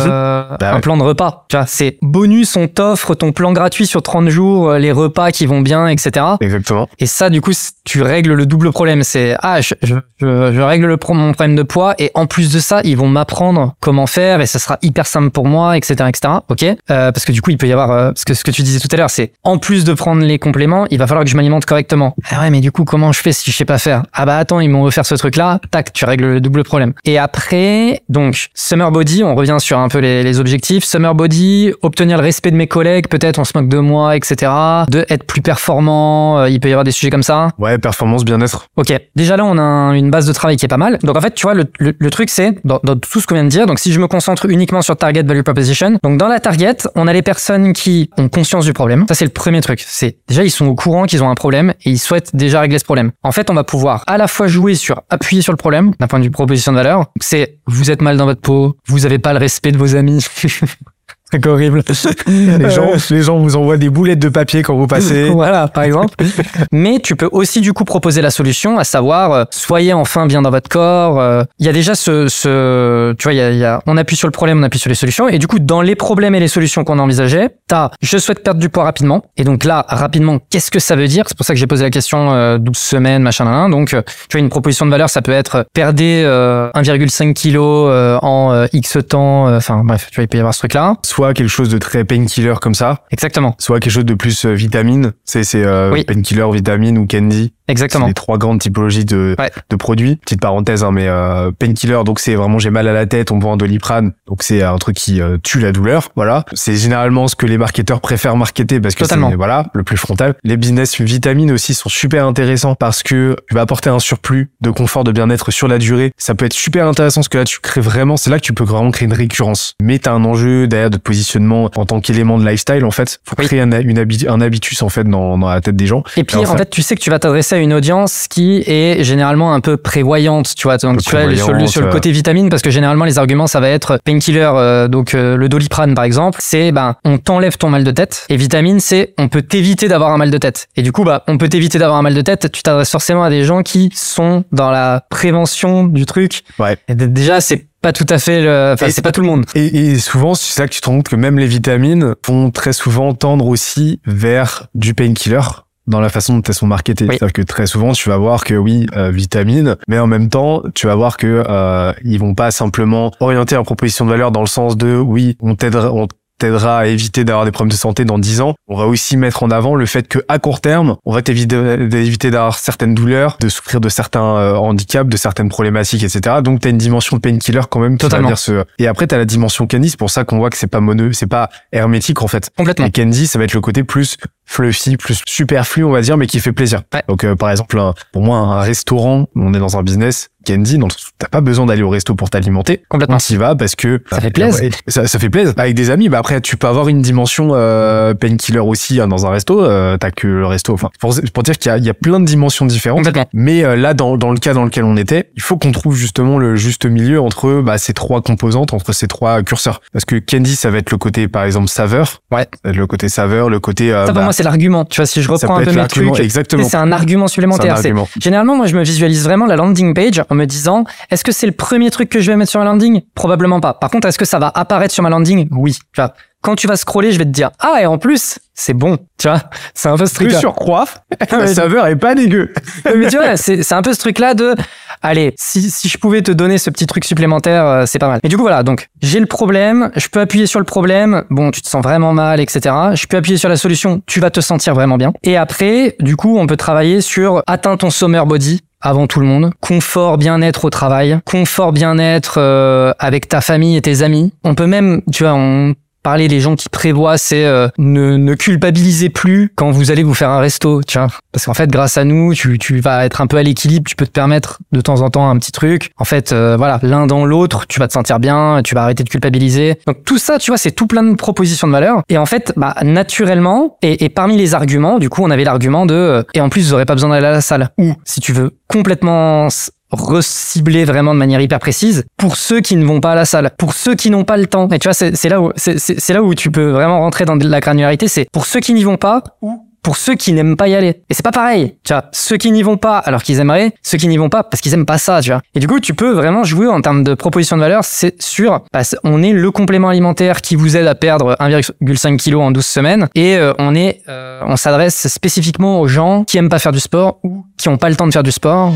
Bah 0.60 0.72
un 0.72 0.76
ouais. 0.76 0.82
plan 0.82 0.98
de 0.98 1.04
repas. 1.04 1.46
Tu 1.50 1.56
vois, 1.58 1.66
c'est 1.66 1.98
bonus, 2.02 2.56
on 2.56 2.68
t'offre 2.68 3.16
ton 3.16 3.32
plan 3.32 3.52
gratuit 3.54 3.88
sur 3.88 4.02
30 4.02 4.30
jours, 4.30 4.70
euh, 4.70 4.80
les 4.80 4.92
repas 4.92 5.32
qui 5.32 5.46
vont 5.46 5.62
bien, 5.62 5.88
etc. 5.88 6.26
Exactement. 6.42 6.88
Et 7.00 7.06
ça, 7.06 7.30
du 7.30 7.42
coup, 7.42 7.52
tu 7.86 8.02
règles 8.02 8.34
le 8.34 8.46
double 8.46 8.72
problème. 8.72 9.04
C'est, 9.04 9.36
ah, 9.42 9.62
je, 9.62 9.74
je, 9.82 9.96
je, 10.18 10.52
je 10.54 10.62
règle 10.62 10.86
le 10.86 10.98
pro- 10.98 11.14
mon 11.14 11.32
problème 11.32 11.56
de 11.56 11.64
poids 11.64 11.96
et 11.98 12.12
en 12.14 12.26
plus 12.28 12.52
de 12.54 12.60
ça, 12.60 12.82
ils 12.84 12.96
vont 12.98 13.08
m'apprendre 13.08 13.74
comment 13.80 14.06
faire 14.08 14.42
et 14.42 14.46
ça 14.46 14.60
sera 14.60 14.78
hyper 14.82 15.08
simple 15.08 15.32
pour 15.32 15.46
moi, 15.48 15.76
etc., 15.78 15.96
etc. 16.08 16.34
Ok? 16.50 16.64
Euh, 16.64 17.12
parce 17.12 17.26
que 17.26 17.32
du 17.32 17.42
coup, 17.42 17.50
il 17.52 17.58
peut 17.58 17.68
y 17.68 17.72
avoir, 17.74 17.92
euh, 17.92 18.12
parce 18.12 18.24
que 18.26 18.34
ce 18.34 18.44
que 18.44 18.52
tu 18.52 18.62
disais 18.62 18.80
tout 18.80 18.90
à 18.92 18.98
l'heure, 18.98 19.10
c'est, 19.10 19.32
en 19.44 19.58
plus 19.58 19.84
de 19.86 19.94
prendre 19.94 20.22
les 20.24 20.38
compléments, 20.40 20.86
il 20.92 21.00
va 21.00 21.08
falloir 21.08 21.24
que 21.24 21.30
je 21.32 21.36
m'alimente 21.36 21.66
correctement. 21.66 22.16
Ah 22.32 22.42
ouais, 22.42 22.50
mais 22.52 22.62
du 22.62 22.72
coup, 22.72 22.86
comment 22.86 23.12
je 23.12 23.20
fais 23.22 23.32
si 23.34 23.50
je 23.52 23.56
sais 23.58 23.66
pas 23.66 23.78
faire? 23.80 24.04
Ah 24.14 24.26
bah 24.26 24.38
attends, 24.38 24.60
ils 24.60 24.70
m'ont 24.70 24.84
offert 24.84 25.06
ce 25.06 25.16
truc-là. 25.16 25.60
Tac, 25.72 25.94
tu 25.94 26.06
règles 26.06 26.26
le 26.34 26.42
double 26.42 26.64
problème. 26.64 26.94
Et 27.06 27.18
après, 27.18 28.02
donc, 28.10 28.50
Summer 28.54 28.92
Body, 29.00 29.24
on 29.24 29.34
revient 29.34 29.56
sur 29.60 29.80
un 29.80 29.88
peu 29.88 30.00
les, 30.00 30.24
les 30.24 30.42
objectifs. 30.42 30.84
Summer 30.84 31.16
Body, 31.16 31.72
obtenir 31.84 32.18
le 32.18 32.24
respect 32.24 32.52
de 32.52 32.58
mes 32.58 32.68
collègues, 32.68 33.08
peut-être 33.08 33.40
on 33.40 33.46
se 33.46 33.54
moque 33.56 33.70
de 33.70 33.78
moi, 33.78 34.18
etc. 34.18 34.52
De 34.90 35.06
être 35.10 35.24
plus 35.24 35.42
performant, 35.42 36.40
euh, 36.40 36.50
il 36.50 36.60
peut 36.60 36.68
y 36.68 36.74
avoir 36.74 36.84
des 36.84 36.92
sujets 36.92 37.10
comme 37.10 37.24
ça. 37.24 37.50
Ouais, 37.58 37.78
performance, 37.78 38.26
bien-être. 38.26 38.66
Ok, 38.76 38.92
déjà 39.16 39.38
là 39.38 39.46
on 39.46 39.58
a 39.58 39.62
un- 39.62 39.94
une 39.94 40.12
base 40.12 40.28
de 40.28 40.34
travail 40.34 40.58
qui 40.58 40.66
est 40.66 40.68
pas 40.68 40.76
mal. 40.76 41.00
Donc 41.04 41.16
en 41.16 41.22
fait, 41.22 41.34
tu 41.34 41.44
vois, 41.44 41.54
le, 41.54 41.64
le, 41.80 41.94
le 41.98 42.10
truc 42.10 42.30
c'est, 42.30 42.56
dans, 42.66 42.82
dans 42.84 42.98
tout 42.98 43.22
ce 43.22 43.28
qu'on 43.28 43.36
vient 43.36 43.46
de 43.46 43.50
dire, 43.50 43.68
donc 43.68 43.80
si 43.80 43.94
je 43.94 44.00
me 44.02 44.08
concentre 44.08 44.48
uniquement 44.50 44.82
sur 44.82 44.98
Target 44.98 45.24
Value 45.24 45.44
Proposition, 45.44 45.98
donc 46.04 46.18
dans 46.18 46.28
la 46.28 46.42
Target, 46.42 46.76
on 46.96 47.08
a 47.08 47.14
les 47.14 47.22
personnes 47.22 47.72
qui 47.72 48.10
ont 48.18 48.28
conscience 48.28 48.66
du 48.66 48.74
problème. 48.74 49.06
Ça 49.08 49.16
c'est 49.16 49.26
le 49.26 49.32
premier 49.32 49.62
truc. 49.62 49.82
C'est 49.88 50.18
déjà 50.28 50.44
ils 50.44 50.52
sont 50.52 50.66
au 50.66 50.76
courant 50.76 51.06
qu'ils 51.06 51.24
ont 51.24 51.30
un 51.30 51.36
problème 51.36 51.70
et 51.86 51.92
ils 51.92 52.00
souhaitent 52.00 52.36
déjà 52.36 52.60
régler 52.60 52.80
ce 52.80 52.84
problème. 52.86 53.12
En 53.24 53.32
fait, 53.32 53.50
on 53.50 53.54
va 53.54 53.64
pouvoir 53.64 54.04
à 54.08 54.18
la 54.18 54.28
fois 54.28 54.48
jouer 54.48 54.76
sur 54.76 55.02
appuyer 55.10 55.42
sur 55.42 55.54
le 55.54 55.58
problème 55.58 55.92
d'un 56.00 56.08
point 56.08 56.20
de 56.20 56.26
vue 56.26 56.32
proposition 56.32 56.74
de 56.74 56.78
valeur. 56.78 57.06
C'est 57.22 57.60
vous 57.68 57.92
êtes 57.92 58.02
mal 58.02 58.18
dans 58.18 58.26
votre 58.26 58.42
peau, 58.42 58.76
vous 58.90 59.06
avez 59.06 59.20
pas 59.20 59.34
le 59.34 59.40
respect 59.40 59.72
de 59.72 59.78
vos 59.78 59.96
amis. 59.96 60.26
C'est 61.32 61.46
horrible. 61.46 61.84
Les 62.28 62.70
gens, 62.70 62.90
les 63.12 63.22
gens 63.22 63.38
vous 63.38 63.56
envoient 63.56 63.78
des 63.78 63.90
boulettes 63.90 64.20
de 64.20 64.30
papier 64.30 64.64
quand 64.64 64.76
vous 64.76 64.88
passez. 64.88 65.30
Voilà, 65.34 65.68
par 65.68 65.84
exemple. 65.84 66.16
Mais 66.72 67.00
tu 67.00 67.16
peux 67.16 67.30
aussi 67.32 67.62
du 67.62 67.72
coup 67.74 67.84
proposer 67.86 68.22
la 68.22 68.32
solution, 68.32 68.78
à 68.80 68.84
savoir 68.84 69.32
euh, 69.32 69.44
soyez 69.52 69.94
enfin 69.94 70.26
bien 70.26 70.42
dans 70.42 70.50
votre 70.50 70.70
corps. 70.70 71.20
euh, 71.20 71.44
Il 71.60 71.66
y 71.66 71.70
a 71.70 71.74
déjà 71.74 71.94
ce, 71.96 72.28
ce 72.28 73.14
tu 73.14 73.24
vois, 73.24 73.34
il 73.34 73.38
y 73.38 73.42
a, 73.42 73.52
y 73.52 73.64
a- 73.66 73.82
on 73.86 73.96
appuie 73.98 74.16
sur 74.16 74.28
le 74.28 74.32
problème, 74.32 74.60
on 74.60 74.64
appuie 74.64 74.80
sur 74.80 74.90
les 74.90 74.96
solutions, 74.96 75.28
et 75.30 75.38
du 75.38 75.48
coup 75.48 75.60
dans 75.60 75.82
les 75.82 75.96
problèmes 75.96 76.36
et 76.36 76.40
les 76.40 76.48
solutions 76.48 76.84
qu'on 76.84 77.00
envisageait, 77.00 77.50
t'as 77.68 77.92
je 78.02 78.18
souhaite 78.18 78.44
perdre 78.44 78.60
du 78.60 78.70
poids 78.70 78.84
rapidement. 78.84 79.24
Et 79.38 79.44
donc 79.44 79.64
là, 79.66 79.86
rapidement, 79.88 80.40
qu'est-ce 80.50 80.72
que 80.72 80.80
ça 80.80 80.96
veut 80.96 81.08
dire? 81.08 81.26
C'est 81.28 81.38
pour 81.38 81.46
ça 81.46 81.54
que 81.54 81.60
j'ai 81.60 81.68
posé 81.68 81.84
la 81.84 81.90
question 81.92 82.32
euh, 82.34 82.58
12 82.58 82.76
semaines, 82.78 83.22
machin, 83.22 83.46
nan. 83.46 83.70
Donc, 83.72 83.94
euh, 83.94 84.02
tu 84.30 84.38
vois, 84.38 84.40
une 84.42 84.50
proposition 84.50 84.86
de 84.86 84.92
valeur, 84.92 85.10
ça 85.10 85.22
peut 85.22 85.32
être 85.32 85.56
euh, 85.58 85.64
perdez 85.74 86.24
euh, 86.26 86.70
1,5 86.76 87.34
kg 87.34 87.58
euh, 87.58 88.18
en 88.22 88.52
euh, 88.54 88.66
X 88.74 88.98
temps. 89.08 89.48
euh, 89.48 89.58
Enfin 89.58 89.84
bref, 89.84 90.08
tu 90.10 90.16
vois, 90.16 90.24
il 90.24 90.28
peut 90.28 90.38
y 90.38 90.42
avoir 90.42 90.54
ce 90.54 90.60
truc-là. 90.60 90.96
Soit 91.06 91.19
quelque 91.34 91.48
chose 91.50 91.70
de 91.70 91.78
très 91.78 92.04
painkiller 92.06 92.54
comme 92.62 92.74
ça, 92.74 93.04
Exactement, 93.12 93.56
soit 93.60 93.80
quelque 93.80 93.92
chose 93.94 94.06
de 94.06 94.14
plus 94.14 94.46
euh, 94.46 94.54
vitamine. 94.54 95.12
C'est, 95.26 95.44
c'est 95.44 95.64
euh, 95.64 95.92
Oui. 95.92 96.04
painkiller, 96.06 96.46
vitamine 96.52 96.98
ou 96.98 97.06
candy. 97.06 97.54
C'est 97.68 97.72
exactement. 97.74 98.08
les 98.08 98.14
trois 98.16 98.38
grandes 98.40 98.60
typologies 98.60 99.06
de, 99.06 99.36
Ouais. 99.38 99.52
de 99.70 99.76
produits. 99.76 100.16
Petite 100.16 100.42
parenthèse, 100.42 100.84
hein, 100.84 100.92
mais 100.92 101.08
euh, 101.08 101.52
painkiller, 101.52 102.04
donc 102.04 102.20
c'est 102.20 102.34
vraiment 102.36 102.58
j'ai 102.58 102.72
mal 102.72 102.88
à 102.88 102.94
la 102.94 103.06
tête, 103.06 103.32
on 103.32 103.36
me 103.38 103.42
vend 103.44 103.54
un 103.54 103.58
doliprane, 103.58 104.14
donc 104.28 104.42
c'est 104.42 104.64
un 104.64 104.78
truc 104.78 104.96
qui 104.96 105.22
euh, 105.22 105.38
tue 105.44 105.60
la 105.60 105.72
douleur. 105.72 106.10
Voilà, 106.16 106.46
c'est 106.54 106.76
généralement 106.76 107.28
ce 107.28 107.36
que 107.36 107.46
les 107.46 107.58
marketeurs 107.60 108.02
préfèrent 108.02 108.36
marketer 108.38 108.80
parce 108.80 108.96
que 108.96 109.06
c'est 109.06 109.18
voilà 109.36 109.68
le 109.74 109.84
plus 109.84 109.98
frontal. 109.98 110.34
Les 110.44 110.58
business 110.58 111.00
vitamines 111.00 111.52
aussi 111.52 111.74
sont 111.76 111.90
super 111.90 112.26
intéressants 112.26 112.74
parce 112.76 113.04
que 113.04 113.36
tu 113.48 113.54
vas 113.56 113.62
apporter 113.62 113.90
un 113.92 114.00
surplus 114.00 114.50
de 114.62 114.72
confort, 114.72 115.04
de 115.04 115.12
bien-être 115.12 115.52
sur 115.52 115.68
la 115.68 115.78
durée. 115.78 116.12
Ça 116.18 116.34
peut 116.36 116.46
être 116.46 116.54
super 116.54 116.88
intéressant 116.88 117.20
parce 117.22 117.30
que 117.30 117.38
là 117.38 117.44
tu 117.46 117.60
crées 117.60 117.82
vraiment, 117.82 118.18
c'est 118.18 118.30
là 118.32 118.40
que 118.40 118.44
tu 118.46 118.54
peux 118.54 118.64
vraiment 118.64 118.90
créer 118.92 119.06
une 119.08 119.14
récurrence. 119.14 119.76
Mais 119.82 120.00
t'as 120.00 120.14
un 120.14 120.26
enjeu 120.26 120.68
derrière 120.68 120.90
de 120.90 120.98
positionnement 121.10 121.72
en 121.76 121.86
tant 121.86 122.00
qu'élément 122.02 122.38
de 122.38 122.48
lifestyle 122.48 122.86
en 122.86 122.92
fait. 122.92 123.20
Faut 123.26 123.36
Oui. 123.40 123.46
créer 123.48 123.62
un, 123.62 123.72
une 123.82 123.98
habi- 123.98 124.28
un 124.30 124.42
habitus 124.42 124.84
en 124.84 124.90
fait 124.90 125.06
dans, 125.06 125.40
dans 125.40 125.50
la 125.50 125.60
tête 125.60 125.76
des 125.76 125.88
gens. 125.88 126.04
Et 126.18 126.24
puis, 126.24 126.38
en 126.38 126.46
fait- 126.56 126.70
tu 126.70 126.84
sais 126.84 126.96
que 126.96 127.02
tu 127.02 127.10
vas 127.10 127.18
t'adresser 127.18 127.56
à 127.56 127.58
une 127.58 127.74
audience 127.74 128.28
qui 128.30 128.64
est 128.68 129.04
généralement 129.04 129.54
un 129.56 129.60
peu 129.60 129.76
prévoyante, 129.78 130.54
tu 130.56 130.64
vois. 130.68 130.78
Donc, 130.78 131.02
tu 131.02 131.10
vois, 131.10 131.36
sur 131.36 131.54
le, 131.54 131.66
sur 131.68 131.82
le 131.82 131.88
euh. 131.88 131.92
côté 131.92 132.12
vitamine, 132.12 132.50
parce 132.50 132.62
que 132.62 132.70
généralement, 132.70 133.06
les 133.06 133.18
arguments, 133.18 133.48
ça 133.48 133.60
va 133.60 133.70
être 133.70 134.00
painkiller, 134.06 134.52
euh, 134.54 134.88
donc 134.88 135.16
euh, 135.16 135.36
le 135.36 135.50
doliprane, 135.50 135.96
par 135.96 136.04
exemple, 136.04 136.38
c'est, 136.42 136.72
ben, 136.72 136.96
on 137.06 137.18
t'enlève 137.18 137.58
ton 137.58 137.70
mal 137.70 137.84
de 137.84 137.92
tête. 137.92 138.26
Et 138.30 138.38
vitamine, 138.38 138.80
c'est, 138.80 139.16
on 139.18 139.30
peut 139.30 139.42
t'éviter 139.42 139.88
d'avoir 139.88 140.12
un 140.12 140.18
mal 140.18 140.30
de 140.30 140.38
tête. 140.38 140.68
Et 140.76 140.84
du 140.84 140.92
coup, 140.92 141.04
bah, 141.04 141.24
on 141.28 141.38
peut 141.40 141.50
t'éviter 141.50 141.80
d'avoir 141.80 141.98
un 141.98 142.04
mal 142.04 142.14
de 142.14 142.22
tête. 142.22 142.52
Tu 142.52 142.62
t'adresses 142.62 142.92
forcément 142.92 143.24
à 143.24 143.30
des 143.32 143.44
gens 143.44 143.64
qui 143.64 143.90
sont 143.96 144.44
dans 144.52 144.70
la 144.70 145.04
prévention 145.10 145.86
du 145.86 146.06
truc. 146.06 146.44
Ouais. 146.60 146.78
Et 146.88 146.94
déjà, 146.96 147.42
c'est 147.42 147.66
pas 147.82 147.94
tout 147.94 148.06
à 148.10 148.20
fait 148.20 148.42
le, 148.42 148.74
enfin, 148.74 148.90
c'est 148.90 149.02
pas 149.02 149.12
tout 149.12 149.22
le 149.22 149.28
monde. 149.28 149.46
Et, 149.56 149.66
et 149.66 150.00
souvent, 150.00 150.36
c'est 150.36 150.54
ça 150.54 150.68
que 150.68 150.74
tu 150.74 150.82
te 150.82 150.88
rends 150.88 150.98
compte 150.98 151.10
que 151.10 151.16
même 151.16 151.40
les 151.40 151.48
vitamines 151.48 152.16
vont 152.28 152.52
très 152.52 152.74
souvent 152.74 153.14
tendre 153.14 153.48
aussi 153.48 154.02
vers 154.06 154.68
du 154.76 154.94
painkiller 154.94 155.42
dans 155.90 156.00
la 156.00 156.10
façon 156.10 156.36
dont 156.36 156.44
elles 156.48 156.54
sont 156.54 156.68
marketées. 156.68 157.06
Oui. 157.06 157.16
C'est-à-dire 157.18 157.34
que 157.34 157.42
très 157.42 157.66
souvent, 157.66 157.92
tu 157.92 158.10
vas 158.10 158.18
voir 158.18 158.44
que 158.44 158.54
oui, 158.54 158.86
euh, 158.96 159.10
vitamines, 159.10 159.76
mais 159.88 160.00
en 160.00 160.08
même 160.08 160.30
temps, 160.30 160.62
tu 160.76 160.88
vas 160.88 160.96
voir 160.96 161.18
que 161.18 161.44
euh, 161.48 161.92
ils 162.06 162.20
vont 162.20 162.36
pas 162.36 162.52
simplement 162.52 163.12
orienter 163.20 163.56
leur 163.56 163.64
proposition 163.64 164.06
de 164.06 164.12
valeur 164.12 164.32
dans 164.32 164.42
le 164.42 164.48
sens 164.48 164.78
de 164.78 164.96
oui, 164.96 165.36
on 165.42 165.56
t'aidera, 165.56 165.92
on 165.92 166.08
t'aidera 166.40 166.80
à 166.80 166.86
éviter 166.88 167.24
d'avoir 167.24 167.46
des 167.46 167.52
problèmes 167.52 167.72
de 167.72 167.78
santé 167.78 168.06
dans 168.06 168.18
10 168.18 168.42
ans. 168.42 168.56
On 168.68 168.76
va 168.78 168.86
aussi 168.88 169.18
mettre 169.18 169.44
en 169.44 169.52
avant 169.52 169.76
le 169.76 169.86
fait 169.86 170.08
que 170.08 170.20
à 170.28 170.40
court 170.40 170.62
terme, 170.62 170.96
on 171.06 171.14
va 171.14 171.22
t'éviter 171.22 171.78
d'éviter 171.88 172.32
d'avoir 172.32 172.58
certaines 172.58 172.96
douleurs, 172.96 173.38
de 173.40 173.50
souffrir 173.50 173.80
de 173.82 173.90
certains 173.90 174.24
euh, 174.38 174.56
handicaps, 174.56 175.10
de 175.10 175.18
certaines 175.18 175.50
problématiques, 175.50 176.04
etc. 176.04 176.38
Donc 176.44 176.62
t'as 176.62 176.70
une 176.70 176.78
dimension 176.78 177.18
de 177.18 177.22
painkiller 177.22 177.62
quand 177.70 177.80
même 177.80 177.98
Totalement. 177.98 178.36
se. 178.36 178.64
Et 178.80 178.88
après 178.88 179.06
t'as 179.08 179.18
la 179.18 179.26
dimension 179.26 179.68
candy, 179.68 179.90
c'est 179.90 180.00
pour 180.00 180.10
ça 180.10 180.24
qu'on 180.24 180.38
voit 180.38 180.50
que 180.50 180.58
c'est 180.58 180.68
pas 180.68 180.80
moneux, 180.80 181.14
c'est 181.14 181.28
pas 181.28 181.50
hermétique 181.72 182.22
en 182.22 182.28
fait. 182.28 182.50
Complètement. 182.58 182.86
Et 182.86 182.92
candy, 182.92 183.28
ça 183.28 183.38
va 183.38 183.46
être 183.46 183.54
le 183.54 183.62
côté 183.62 183.84
plus 183.84 184.18
fluffy, 184.46 184.98
plus 184.98 185.22
superflu, 185.28 185.84
on 185.84 185.92
va 185.92 186.02
dire, 186.02 186.18
mais 186.18 186.26
qui 186.26 186.40
fait 186.40 186.52
plaisir. 186.54 186.82
Ouais. 186.94 187.04
Donc, 187.08 187.24
euh, 187.24 187.36
par 187.36 187.52
exemple, 187.52 187.78
un- 187.78 187.94
pour 188.12 188.24
moi, 188.24 188.38
un 188.38 188.62
restaurant, 188.62 189.28
on 189.36 189.54
est 189.54 189.60
dans 189.60 189.78
un 189.78 189.84
business, 189.84 190.30
Candy, 190.50 190.78
dans 190.78 190.88
le 190.88 190.92
sens 190.92 191.08
où 191.08 191.12
t'as 191.18 191.28
pas 191.28 191.42
besoin 191.42 191.66
d'aller 191.66 191.84
au 191.84 191.90
resto 191.90 192.16
pour 192.16 192.30
t'alimenter. 192.30 192.82
Complètement. 192.90 193.18
Tu 193.18 193.34
y 193.34 193.38
vas 193.38 193.56
parce 193.56 193.76
que 193.76 194.02
Ça 194.10 194.20
fait 194.22 194.32
plaisir. 194.32 194.64
Ouais, 194.64 194.70
ça, 194.88 195.08
ça 195.08 195.20
fait 195.20 195.30
plaisir 195.30 195.54
avec 195.58 195.76
des 195.76 195.90
amis. 195.92 196.10
Bah 196.10 196.20
après, 196.20 196.42
tu 196.42 196.58
peux 196.58 196.68
avoir 196.68 196.88
une 196.88 197.02
dimension 197.02 197.50
euh, 197.54 198.14
painkiller 198.14 198.60
aussi 198.60 199.00
hein, 199.00 199.08
dans 199.08 199.26
un 199.26 199.30
resto. 199.30 199.64
Euh, 199.64 199.98
t'as 199.98 200.12
que 200.12 200.28
le 200.28 200.46
resto. 200.46 200.74
Enfin, 200.74 200.90
pour, 201.00 201.14
pour 201.34 201.44
dire 201.44 201.58
qu'il 201.58 201.76
y 201.78 201.86
y 201.86 201.90
a 201.90 201.94
plein 201.94 202.20
de 202.20 202.26
dimensions 202.26 202.66
différentes. 202.66 203.00
Complètement. 203.06 203.28
Mais 203.34 203.64
euh, 203.64 203.76
là, 203.76 203.94
dans, 203.94 204.18
dans 204.18 204.32
le 204.32 204.38
cas 204.38 204.54
dans 204.54 204.64
lequel 204.64 204.84
on 204.84 204.98
était, 204.98 205.30
il 205.36 205.42
faut 205.42 205.58
qu'on 205.58 205.72
trouve 205.72 205.96
justement 205.96 206.38
le 206.38 206.56
juste 206.56 206.86
milieu 206.86 207.20
entre 207.22 207.62
bah, 207.62 207.78
ces 207.78 207.94
trois 207.94 208.22
composantes, 208.22 208.74
entre 208.74 208.94
ces 208.94 209.08
trois 209.08 209.42
curseurs. 209.44 209.82
Parce 209.94 210.06
que 210.06 210.16
candy, 210.20 210.56
ça 210.56 210.70
va 210.70 210.78
être 210.80 210.92
le 210.92 210.98
côté, 210.98 211.28
par 211.28 211.44
exemple, 211.44 211.68
saveur. 211.68 212.22
Ouais. 212.32 212.48
Le 212.64 212.86
côté 212.88 213.10
saveur, 213.10 213.50
le 213.50 213.60
côté. 213.60 213.92
euh, 213.94 214.02
Ça, 214.06 214.12
pour 214.14 214.16
bah, 214.16 214.24
moi, 214.24 214.34
c'est 214.34 214.44
l'argument. 214.44 214.86
Tu 214.86 214.98
vois, 214.98 215.06
si 215.06 215.22
je 215.22 215.30
reprends 215.30 215.58
un 215.58 215.64
peu 215.64 215.72
mes 215.74 215.88
trucs, 215.88 216.20
Exactement. 216.20 216.64
c'est 216.68 216.78
un 216.78 216.92
argument 216.92 217.28
supplémentaire. 217.28 217.78
Généralement, 218.20 218.56
moi, 218.56 218.66
je 218.68 218.76
me 218.78 218.84
visualise 218.84 219.24
vraiment 219.24 219.46
la 219.46 219.56
landing 219.56 219.94
page 219.94 220.22
en 220.30 220.36
me 220.40 220.46
disant, 220.46 220.86
est-ce 221.12 221.24
que 221.24 221.32
c'est 221.32 221.46
le 221.46 221.52
premier 221.54 221.92
truc 221.92 222.10
que 222.10 222.20
je 222.20 222.32
vais 222.32 222.38
mettre 222.38 222.52
sur 222.52 222.60
ma 222.60 222.66
landing? 222.66 223.02
Probablement 223.16 223.60
pas. 223.60 223.74
Par 223.74 223.90
contre, 223.90 224.08
est-ce 224.08 224.18
que 224.18 224.26
ça 224.26 224.40
va 224.40 224.52
apparaître 224.54 224.94
sur 224.94 225.04
ma 225.04 225.10
landing? 225.10 225.48
Oui. 225.52 225.78
Tu 225.94 226.02
vois, 226.02 226.14
quand 226.42 226.56
tu 226.56 226.68
vas 226.68 226.78
scroller, 226.78 227.12
je 227.12 227.18
vais 227.18 227.26
te 227.26 227.30
dire, 227.32 227.52
ah, 227.60 227.80
et 227.82 227.86
en 227.86 227.98
plus, 227.98 228.40
c'est 228.54 228.74
bon. 228.74 228.98
Tu 229.18 229.28
vois, 229.28 229.42
c'est 229.74 229.90
un 229.90 229.98
peu 229.98 230.06
ce 230.06 230.16
Plus 230.16 230.26
truc-là. 230.26 230.40
surcroît, 230.40 230.86
la 231.32 231.48
saveur 231.48 231.88
est 231.88 231.96
pas 231.98 232.16
dégueu. 232.16 232.54
Mais 232.86 233.08
tu 233.10 233.18
vois, 233.18 233.36
c'est 233.36 233.74
un 233.74 233.82
peu 233.82 233.94
ce 233.94 234.00
truc-là 234.00 234.34
de, 234.34 234.56
allez, 235.02 235.34
si, 235.38 235.70
si 235.70 235.90
je 235.90 235.98
pouvais 235.98 236.22
te 236.22 236.32
donner 236.32 236.58
ce 236.58 236.70
petit 236.70 236.88
truc 236.88 237.04
supplémentaire, 237.04 237.66
euh, 237.66 237.84
c'est 237.86 238.00
pas 238.00 238.08
mal. 238.08 238.22
Mais 238.24 238.30
du 238.30 238.38
coup, 238.38 238.44
voilà, 238.44 238.64
donc 238.64 238.88
j'ai 239.02 239.20
le 239.20 239.26
problème, 239.26 239.92
je 239.98 240.08
peux 240.08 240.22
appuyer 240.22 240.46
sur 240.46 240.60
le 240.60 240.66
problème, 240.66 241.26
bon, 241.30 241.52
tu 241.52 241.62
te 241.62 241.68
sens 241.68 241.84
vraiment 241.84 242.14
mal, 242.14 242.40
etc. 242.40 242.74
Je 242.94 243.06
peux 243.06 243.18
appuyer 243.18 243.38
sur 243.38 243.50
la 243.50 243.58
solution, 243.58 244.02
tu 244.06 244.22
vas 244.22 244.30
te 244.30 244.40
sentir 244.40 244.74
vraiment 244.74 244.98
bien. 244.98 245.12
Et 245.24 245.36
après, 245.36 245.98
du 246.00 246.16
coup, 246.16 246.38
on 246.40 246.48
peut 246.48 246.58
travailler 246.58 247.02
sur 247.02 247.44
atteins 247.48 247.76
ton 247.76 247.90
summer 247.90 248.26
body 248.26 248.62
avant 248.82 249.08
tout 249.08 249.20
le 249.20 249.26
monde, 249.26 249.52
confort, 249.60 250.18
bien-être 250.18 250.66
au 250.66 250.70
travail, 250.70 251.20
confort, 251.26 251.74
bien-être 251.74 252.36
euh, 252.38 252.94
avec 253.00 253.28
ta 253.28 253.42
famille 253.42 253.76
et 253.76 253.82
tes 253.82 254.02
amis. 254.02 254.34
On 254.44 254.56
peut 254.56 254.68
même, 254.68 255.02
tu 255.12 255.24
vois, 255.24 255.34
on 255.34 255.76
parler 256.04 256.28
les 256.28 256.40
gens 256.40 256.56
qui 256.56 256.70
prévoient, 256.70 257.18
c'est 257.18 257.46
euh, 257.46 257.68
ne, 257.78 258.18
ne 258.18 258.34
culpabilisez 258.36 259.10
plus 259.10 259.52
quand 259.56 259.72
vous 259.72 259.92
allez 259.92 260.04
vous 260.04 260.14
faire 260.14 260.30
un 260.30 260.40
resto, 260.40 260.82
tu 260.84 260.98
vois. 260.98 261.08
Parce 261.32 261.46
qu'en 261.46 261.54
fait, 261.54 261.70
grâce 261.70 261.98
à 261.98 262.04
nous, 262.04 262.34
tu, 262.34 262.58
tu 262.58 262.80
vas 262.80 263.06
être 263.06 263.22
un 263.22 263.28
peu 263.28 263.38
à 263.38 263.44
l'équilibre, 263.44 263.86
tu 263.88 263.96
peux 263.96 264.06
te 264.06 264.12
permettre 264.12 264.60
de 264.72 264.82
temps 264.82 265.02
en 265.02 265.10
temps 265.10 265.30
un 265.30 265.38
petit 265.38 265.52
truc. 265.52 265.92
En 265.98 266.06
fait, 266.06 266.32
euh, 266.32 266.56
voilà, 266.58 266.80
l'un 266.82 267.08
dans 267.08 267.26
l'autre, 267.26 267.66
tu 267.68 267.80
vas 267.80 267.88
te 267.88 267.94
sentir 267.94 268.20
bien, 268.20 268.62
tu 268.64 268.76
vas 268.76 268.84
arrêter 268.84 269.04
de 269.04 269.10
culpabiliser. 269.10 269.80
Donc 269.88 270.04
tout 270.06 270.18
ça, 270.18 270.40
tu 270.40 270.52
vois, 270.52 270.58
c'est 270.58 270.72
tout 270.72 270.88
plein 270.88 271.04
de 271.04 271.16
propositions 271.16 271.68
de 271.68 271.74
valeur. 271.74 272.02
Et 272.10 272.18
en 272.18 272.26
fait, 272.26 272.54
bah, 272.56 272.76
naturellement, 272.84 273.78
et, 273.82 274.06
et 274.06 274.10
parmi 274.10 274.38
les 274.38 274.54
arguments, 274.54 275.00
du 275.00 275.10
coup, 275.10 275.24
on 275.24 275.30
avait 275.32 275.44
l'argument 275.44 275.86
de, 275.86 275.94
euh, 275.94 276.24
et 276.34 276.42
en 276.42 276.50
plus, 276.50 276.66
vous 276.66 276.72
n'aurez 276.72 276.86
pas 276.86 276.96
besoin 276.96 277.10
d'aller 277.10 277.28
à 277.28 277.32
la 277.32 277.42
salle. 277.42 277.70
Ou, 277.78 277.94
si 278.06 278.20
tu 278.20 278.34
veux 278.34 278.52
complètement 278.68 279.48
recibler 279.92 280.86
vraiment 280.86 281.14
de 281.14 281.20
manière 281.20 281.42
hyper 281.42 281.60
précise 281.60 282.04
pour 282.18 282.36
ceux 282.36 282.60
qui 282.62 282.76
ne 282.76 282.86
vont 282.86 283.00
pas 283.02 283.14
à 283.14 283.16
la 283.16 283.26
salle, 283.26 283.52
pour 283.58 283.74
ceux 283.74 283.96
qui 283.96 284.10
n'ont 284.10 284.24
pas 284.24 284.38
le 284.38 284.48
temps. 284.48 284.68
Et 284.70 284.80
tu 284.80 284.88
vois, 284.88 284.94
c'est 284.94 285.30
là 285.30 285.42
où 285.42 285.52
c'est- 285.56 286.10
là 286.10 286.22
où 286.24 286.34
tu 286.36 286.52
peux 286.52 286.70
vraiment 286.72 287.00
rentrer 287.00 287.26
dans 287.26 287.36
la 287.36 287.60
granularité. 287.60 288.08
C'est 288.08 288.28
pour 288.32 288.46
ceux 288.46 288.60
qui 288.60 288.74
n'y 288.74 288.84
vont 288.84 288.98
pas 288.98 289.24
ou 289.42 289.66
pour 289.82 289.96
ceux 289.96 290.16
qui 290.16 290.34
n'aiment 290.34 290.58
pas 290.58 290.68
y 290.68 290.76
aller. 290.76 291.02
Et 291.10 291.14
c'est 291.14 291.24
pas 291.24 291.32
pareil. 291.32 291.78
Tu 291.86 291.94
vois, 291.94 292.04
ceux 292.12 292.36
qui 292.36 292.52
n'y 292.52 292.62
vont 292.64 292.76
pas 292.76 292.98
alors 292.98 293.24
qu'ils 293.24 293.40
aimeraient, 293.40 293.72
ceux 293.82 293.98
qui 293.98 294.10
n'y 294.10 294.18
vont 294.18 294.28
pas 294.30 294.44
parce 294.44 294.60
qu'ils 294.62 294.74
aiment 294.74 294.86
pas 294.86 294.98
ça, 294.98 295.22
tu 295.22 295.30
vois. 295.32 295.42
Et 295.56 295.60
du 295.62 295.68
coup, 295.68 295.80
tu 295.80 295.94
peux 295.94 296.12
vraiment 296.12 296.44
jouer 296.44 296.68
en 296.68 296.82
termes 296.82 297.04
de 297.04 297.14
proposition 297.14 297.56
de 297.56 297.62
valeur, 297.62 297.84
c'est 297.86 298.22
sûr, 298.22 298.62
parce 298.74 298.98
on 299.06 299.24
est 299.24 299.32
le 299.32 299.52
complément 299.52 299.88
alimentaire 299.88 300.42
qui 300.42 300.56
vous 300.58 300.76
aide 300.76 300.86
à 300.86 300.96
perdre 300.96 301.38
1,5 301.40 302.18
kg 302.18 302.36
en 302.36 302.52
12 302.52 302.66
semaines 302.66 303.08
et 303.16 303.38
euh, 303.38 303.54
on 303.58 303.74
est 303.74 304.02
euh, 304.10 304.42
on 304.46 304.58
s'adresse 304.58 305.08
spécifiquement 305.08 305.80
aux 305.80 305.88
gens 305.88 306.26
qui 306.26 306.38
aiment 306.38 306.50
pas 306.50 306.60
faire 306.60 306.74
du 306.74 306.82
sport 306.82 307.20
ou 307.24 307.46
qui 307.58 307.70
ont 307.70 307.78
pas 307.78 307.90
le 307.90 307.96
temps 307.96 308.06
de 308.08 308.12
faire 308.12 308.24
du 308.24 308.32
sport. 308.34 308.74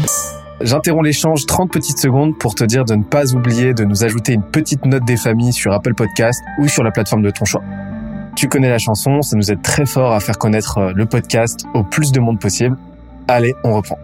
J'interromps 0.64 1.04
l'échange 1.04 1.46
30 1.46 1.70
petites 1.70 1.98
secondes 1.98 2.38
pour 2.38 2.56
te 2.56 2.64
dire 2.64 2.86
de 2.86 2.96
ne 2.96 3.04
pas 3.04 3.36
oublier 3.36 3.74
de 3.74 3.84
nous 3.84 4.06
ajouter 4.06 4.32
une 4.32 4.44
petite 4.44 4.86
note 4.86 5.04
des 5.04 5.18
familles 5.18 5.52
sur 5.52 5.74
Apple 5.74 5.94
Podcast 5.94 6.42
ou 6.58 6.70
sur 6.70 6.84
la 6.84 6.92
plateforme 6.92 7.22
de 7.22 7.32
ton 7.32 7.44
choix. 7.44 7.62
Tu 8.38 8.48
connais 8.48 8.70
la 8.70 8.80
chanson, 8.80 9.22
ça 9.22 9.36
nous 9.36 9.52
aide 9.52 9.62
très 9.62 9.86
fort 9.86 10.14
à 10.14 10.22
faire 10.22 10.38
connaître 10.38 10.78
euh, 10.78 10.92
le 10.96 11.06
podcast 11.06 11.66
au 11.74 11.84
plus 11.84 12.14
de 12.14 12.20
monde 12.22 12.40
possible. 12.40 12.78
Allez, 13.28 13.54
on 13.66 13.74
reprend. 13.74 14.00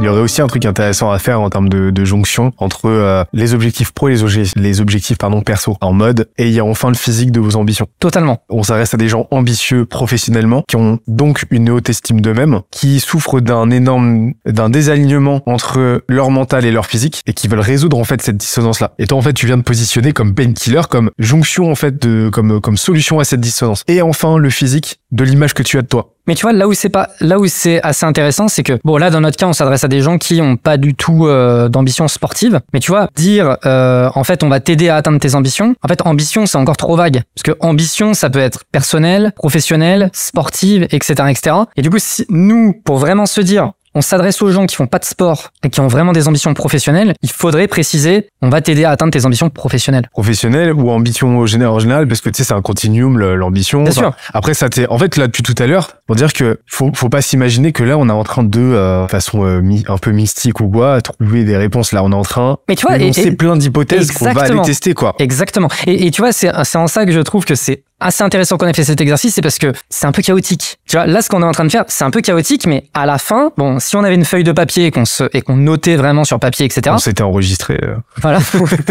Il 0.00 0.04
y 0.04 0.08
aurait 0.08 0.20
aussi 0.20 0.40
un 0.40 0.46
truc 0.46 0.64
intéressant 0.64 1.10
à 1.10 1.18
faire 1.18 1.40
en 1.40 1.50
termes 1.50 1.68
de, 1.68 1.90
de 1.90 2.04
jonction 2.04 2.52
entre 2.58 2.86
euh, 2.86 3.24
les 3.32 3.52
objectifs 3.52 3.90
pro 3.90 4.08
et 4.08 4.12
les, 4.12 4.22
obje- 4.24 4.52
les 4.56 4.80
objectifs 4.80 5.18
pardon 5.18 5.42
perso 5.42 5.76
en 5.80 5.92
mode 5.92 6.28
et 6.38 6.46
il 6.46 6.52
y 6.52 6.60
a 6.60 6.64
enfin 6.64 6.88
le 6.88 6.94
physique 6.94 7.32
de 7.32 7.40
vos 7.40 7.56
ambitions. 7.56 7.88
Totalement. 7.98 8.42
On 8.48 8.62
s'adresse 8.62 8.94
à 8.94 8.96
des 8.96 9.08
gens 9.08 9.26
ambitieux 9.32 9.86
professionnellement 9.86 10.62
qui 10.68 10.76
ont 10.76 11.00
donc 11.08 11.46
une 11.50 11.68
haute 11.68 11.90
estime 11.90 12.20
d'eux-mêmes, 12.20 12.60
qui 12.70 13.00
souffrent 13.00 13.40
d'un 13.40 13.70
énorme 13.70 14.34
d'un 14.46 14.70
désalignement 14.70 15.42
entre 15.46 16.04
leur 16.08 16.30
mental 16.30 16.64
et 16.64 16.70
leur 16.70 16.86
physique 16.86 17.22
et 17.26 17.32
qui 17.32 17.48
veulent 17.48 17.58
résoudre 17.58 17.98
en 17.98 18.04
fait 18.04 18.22
cette 18.22 18.36
dissonance 18.36 18.78
là. 18.78 18.92
Et 19.00 19.06
toi 19.08 19.18
en 19.18 19.22
fait 19.22 19.32
tu 19.34 19.46
viens 19.46 19.58
de 19.58 19.62
positionner 19.62 20.12
comme 20.12 20.32
painkiller, 20.34 20.82
comme 20.88 21.10
jonction 21.18 21.70
en 21.70 21.74
fait 21.74 22.00
de 22.00 22.30
comme 22.30 22.60
comme 22.60 22.76
solution 22.76 23.18
à 23.18 23.24
cette 23.24 23.40
dissonance. 23.40 23.82
Et 23.88 24.00
enfin 24.00 24.38
le 24.38 24.48
physique 24.48 25.00
de 25.10 25.24
l'image 25.24 25.54
que 25.54 25.62
tu 25.62 25.78
as 25.78 25.82
de 25.82 25.86
toi. 25.86 26.14
Mais 26.26 26.34
tu 26.34 26.42
vois, 26.42 26.52
là 26.52 26.68
où 26.68 26.74
c'est 26.74 26.90
pas, 26.90 27.08
là 27.20 27.38
où 27.38 27.46
c'est 27.46 27.80
assez 27.82 28.04
intéressant, 28.04 28.48
c'est 28.48 28.62
que 28.62 28.78
bon, 28.84 28.98
là 28.98 29.08
dans 29.08 29.22
notre 29.22 29.38
cas, 29.38 29.46
on 29.46 29.54
s'adresse 29.54 29.82
à 29.82 29.88
des 29.88 30.02
gens 30.02 30.18
qui 30.18 30.42
ont 30.42 30.58
pas 30.58 30.76
du 30.76 30.94
tout 30.94 31.26
euh, 31.26 31.70
d'ambition 31.70 32.06
sportive. 32.06 32.60
Mais 32.74 32.80
tu 32.80 32.90
vois, 32.90 33.08
dire 33.16 33.56
euh, 33.64 34.10
en 34.14 34.24
fait, 34.24 34.42
on 34.42 34.50
va 34.50 34.60
t'aider 34.60 34.90
à 34.90 34.96
atteindre 34.96 35.18
tes 35.18 35.34
ambitions. 35.34 35.74
En 35.82 35.88
fait, 35.88 36.02
ambition, 36.04 36.44
c'est 36.44 36.58
encore 36.58 36.76
trop 36.76 36.96
vague 36.96 37.22
parce 37.34 37.42
que 37.44 37.56
ambition, 37.60 38.12
ça 38.12 38.28
peut 38.28 38.40
être 38.40 38.64
personnel, 38.70 39.32
professionnel, 39.36 40.10
sportive, 40.12 40.86
etc., 40.90 41.14
etc. 41.30 41.56
Et 41.76 41.82
du 41.82 41.88
coup, 41.88 41.98
si 41.98 42.26
nous, 42.28 42.74
pour 42.84 42.98
vraiment 42.98 43.24
se 43.24 43.40
dire 43.40 43.72
on 43.94 44.00
s'adresse 44.00 44.40
aux 44.42 44.50
gens 44.50 44.66
qui 44.66 44.76
font 44.76 44.86
pas 44.86 44.98
de 44.98 45.04
sport 45.04 45.50
et 45.64 45.70
qui 45.70 45.80
ont 45.80 45.88
vraiment 45.88 46.12
des 46.12 46.28
ambitions 46.28 46.52
professionnelles, 46.54 47.14
il 47.22 47.30
faudrait 47.30 47.68
préciser, 47.68 48.28
on 48.42 48.48
va 48.48 48.60
t'aider 48.60 48.84
à 48.84 48.90
atteindre 48.90 49.12
tes 49.12 49.24
ambitions 49.26 49.50
professionnelles. 49.50 50.08
Professionnel 50.12 50.72
ou 50.72 50.90
ambition 50.90 51.38
au 51.38 51.46
général, 51.46 51.74
en 51.74 51.78
général 51.78 52.06
parce 52.08 52.20
que 52.20 52.28
tu 52.30 52.36
sais 52.38 52.44
c'est 52.44 52.54
un 52.54 52.62
continuum 52.62 53.18
l'ambition. 53.18 53.82
Bien 53.82 53.92
Enfin, 53.92 54.00
sûr. 54.00 54.12
Après 54.34 54.54
ça 54.54 54.68
t'es 54.68 54.86
en 54.88 54.98
fait 54.98 55.16
là 55.16 55.26
depuis 55.26 55.42
tout 55.42 55.54
à 55.58 55.66
l'heure 55.66 55.92
pour 56.06 56.16
dire 56.16 56.32
que 56.32 56.60
faut 56.66 56.90
faut 56.94 57.08
pas 57.08 57.22
s'imaginer 57.22 57.72
que 57.72 57.82
là 57.82 57.96
on 57.98 58.08
est 58.08 58.12
en 58.12 58.24
train 58.24 58.44
de 58.44 58.60
euh, 58.60 59.06
façon 59.08 59.44
euh, 59.44 59.60
mi- 59.60 59.84
un 59.88 59.98
peu 59.98 60.10
mystique 60.10 60.60
ou 60.60 60.68
quoi 60.68 61.00
trouver 61.00 61.44
des 61.44 61.56
réponses 61.56 61.92
là 61.92 62.02
on 62.04 62.12
est 62.12 62.14
en 62.14 62.22
train 62.22 62.58
Mais 62.68 62.76
tu 62.76 62.86
vois, 62.86 62.98
et- 62.98 63.32
plein 63.36 63.56
d'hypothèses 63.56 64.12
qu'on 64.12 64.32
va 64.32 64.42
aller 64.42 64.60
tester 64.62 64.94
quoi. 64.94 65.14
Exactement. 65.18 65.68
Et, 65.86 66.06
et 66.06 66.10
tu 66.10 66.20
vois, 66.22 66.32
c'est 66.32 66.50
c'est 66.64 66.78
en 66.78 66.86
ça 66.86 67.04
que 67.06 67.12
je 67.12 67.20
trouve 67.20 67.44
que 67.44 67.54
c'est 67.54 67.82
assez 68.00 68.22
intéressant 68.22 68.56
qu'on 68.56 68.66
ait 68.66 68.72
fait 68.72 68.84
cet 68.84 69.00
exercice, 69.00 69.34
c'est 69.34 69.42
parce 69.42 69.58
que 69.58 69.72
c'est 69.90 70.06
un 70.06 70.12
peu 70.12 70.22
chaotique. 70.22 70.78
Tu 70.88 70.96
vois, 70.96 71.06
là, 71.06 71.22
ce 71.22 71.28
qu'on 71.28 71.42
est 71.42 71.46
en 71.46 71.52
train 71.52 71.64
de 71.64 71.70
faire, 71.70 71.84
c'est 71.88 72.04
un 72.04 72.10
peu 72.10 72.20
chaotique, 72.20 72.66
mais 72.66 72.84
à 72.94 73.06
la 73.06 73.18
fin, 73.18 73.50
bon, 73.56 73.78
si 73.80 73.96
on 73.96 74.04
avait 74.04 74.14
une 74.14 74.24
feuille 74.24 74.44
de 74.44 74.52
papier 74.52 74.86
et 74.86 74.90
qu'on 74.90 75.04
se 75.04 75.24
et 75.32 75.42
qu'on 75.42 75.56
notait 75.56 75.96
vraiment 75.96 76.24
sur 76.24 76.38
papier, 76.38 76.66
etc. 76.66 76.82
On 76.90 76.98
s'était 76.98 77.22
enregistré. 77.22 77.78
euh. 77.82 77.96
Voilà. 78.22 78.38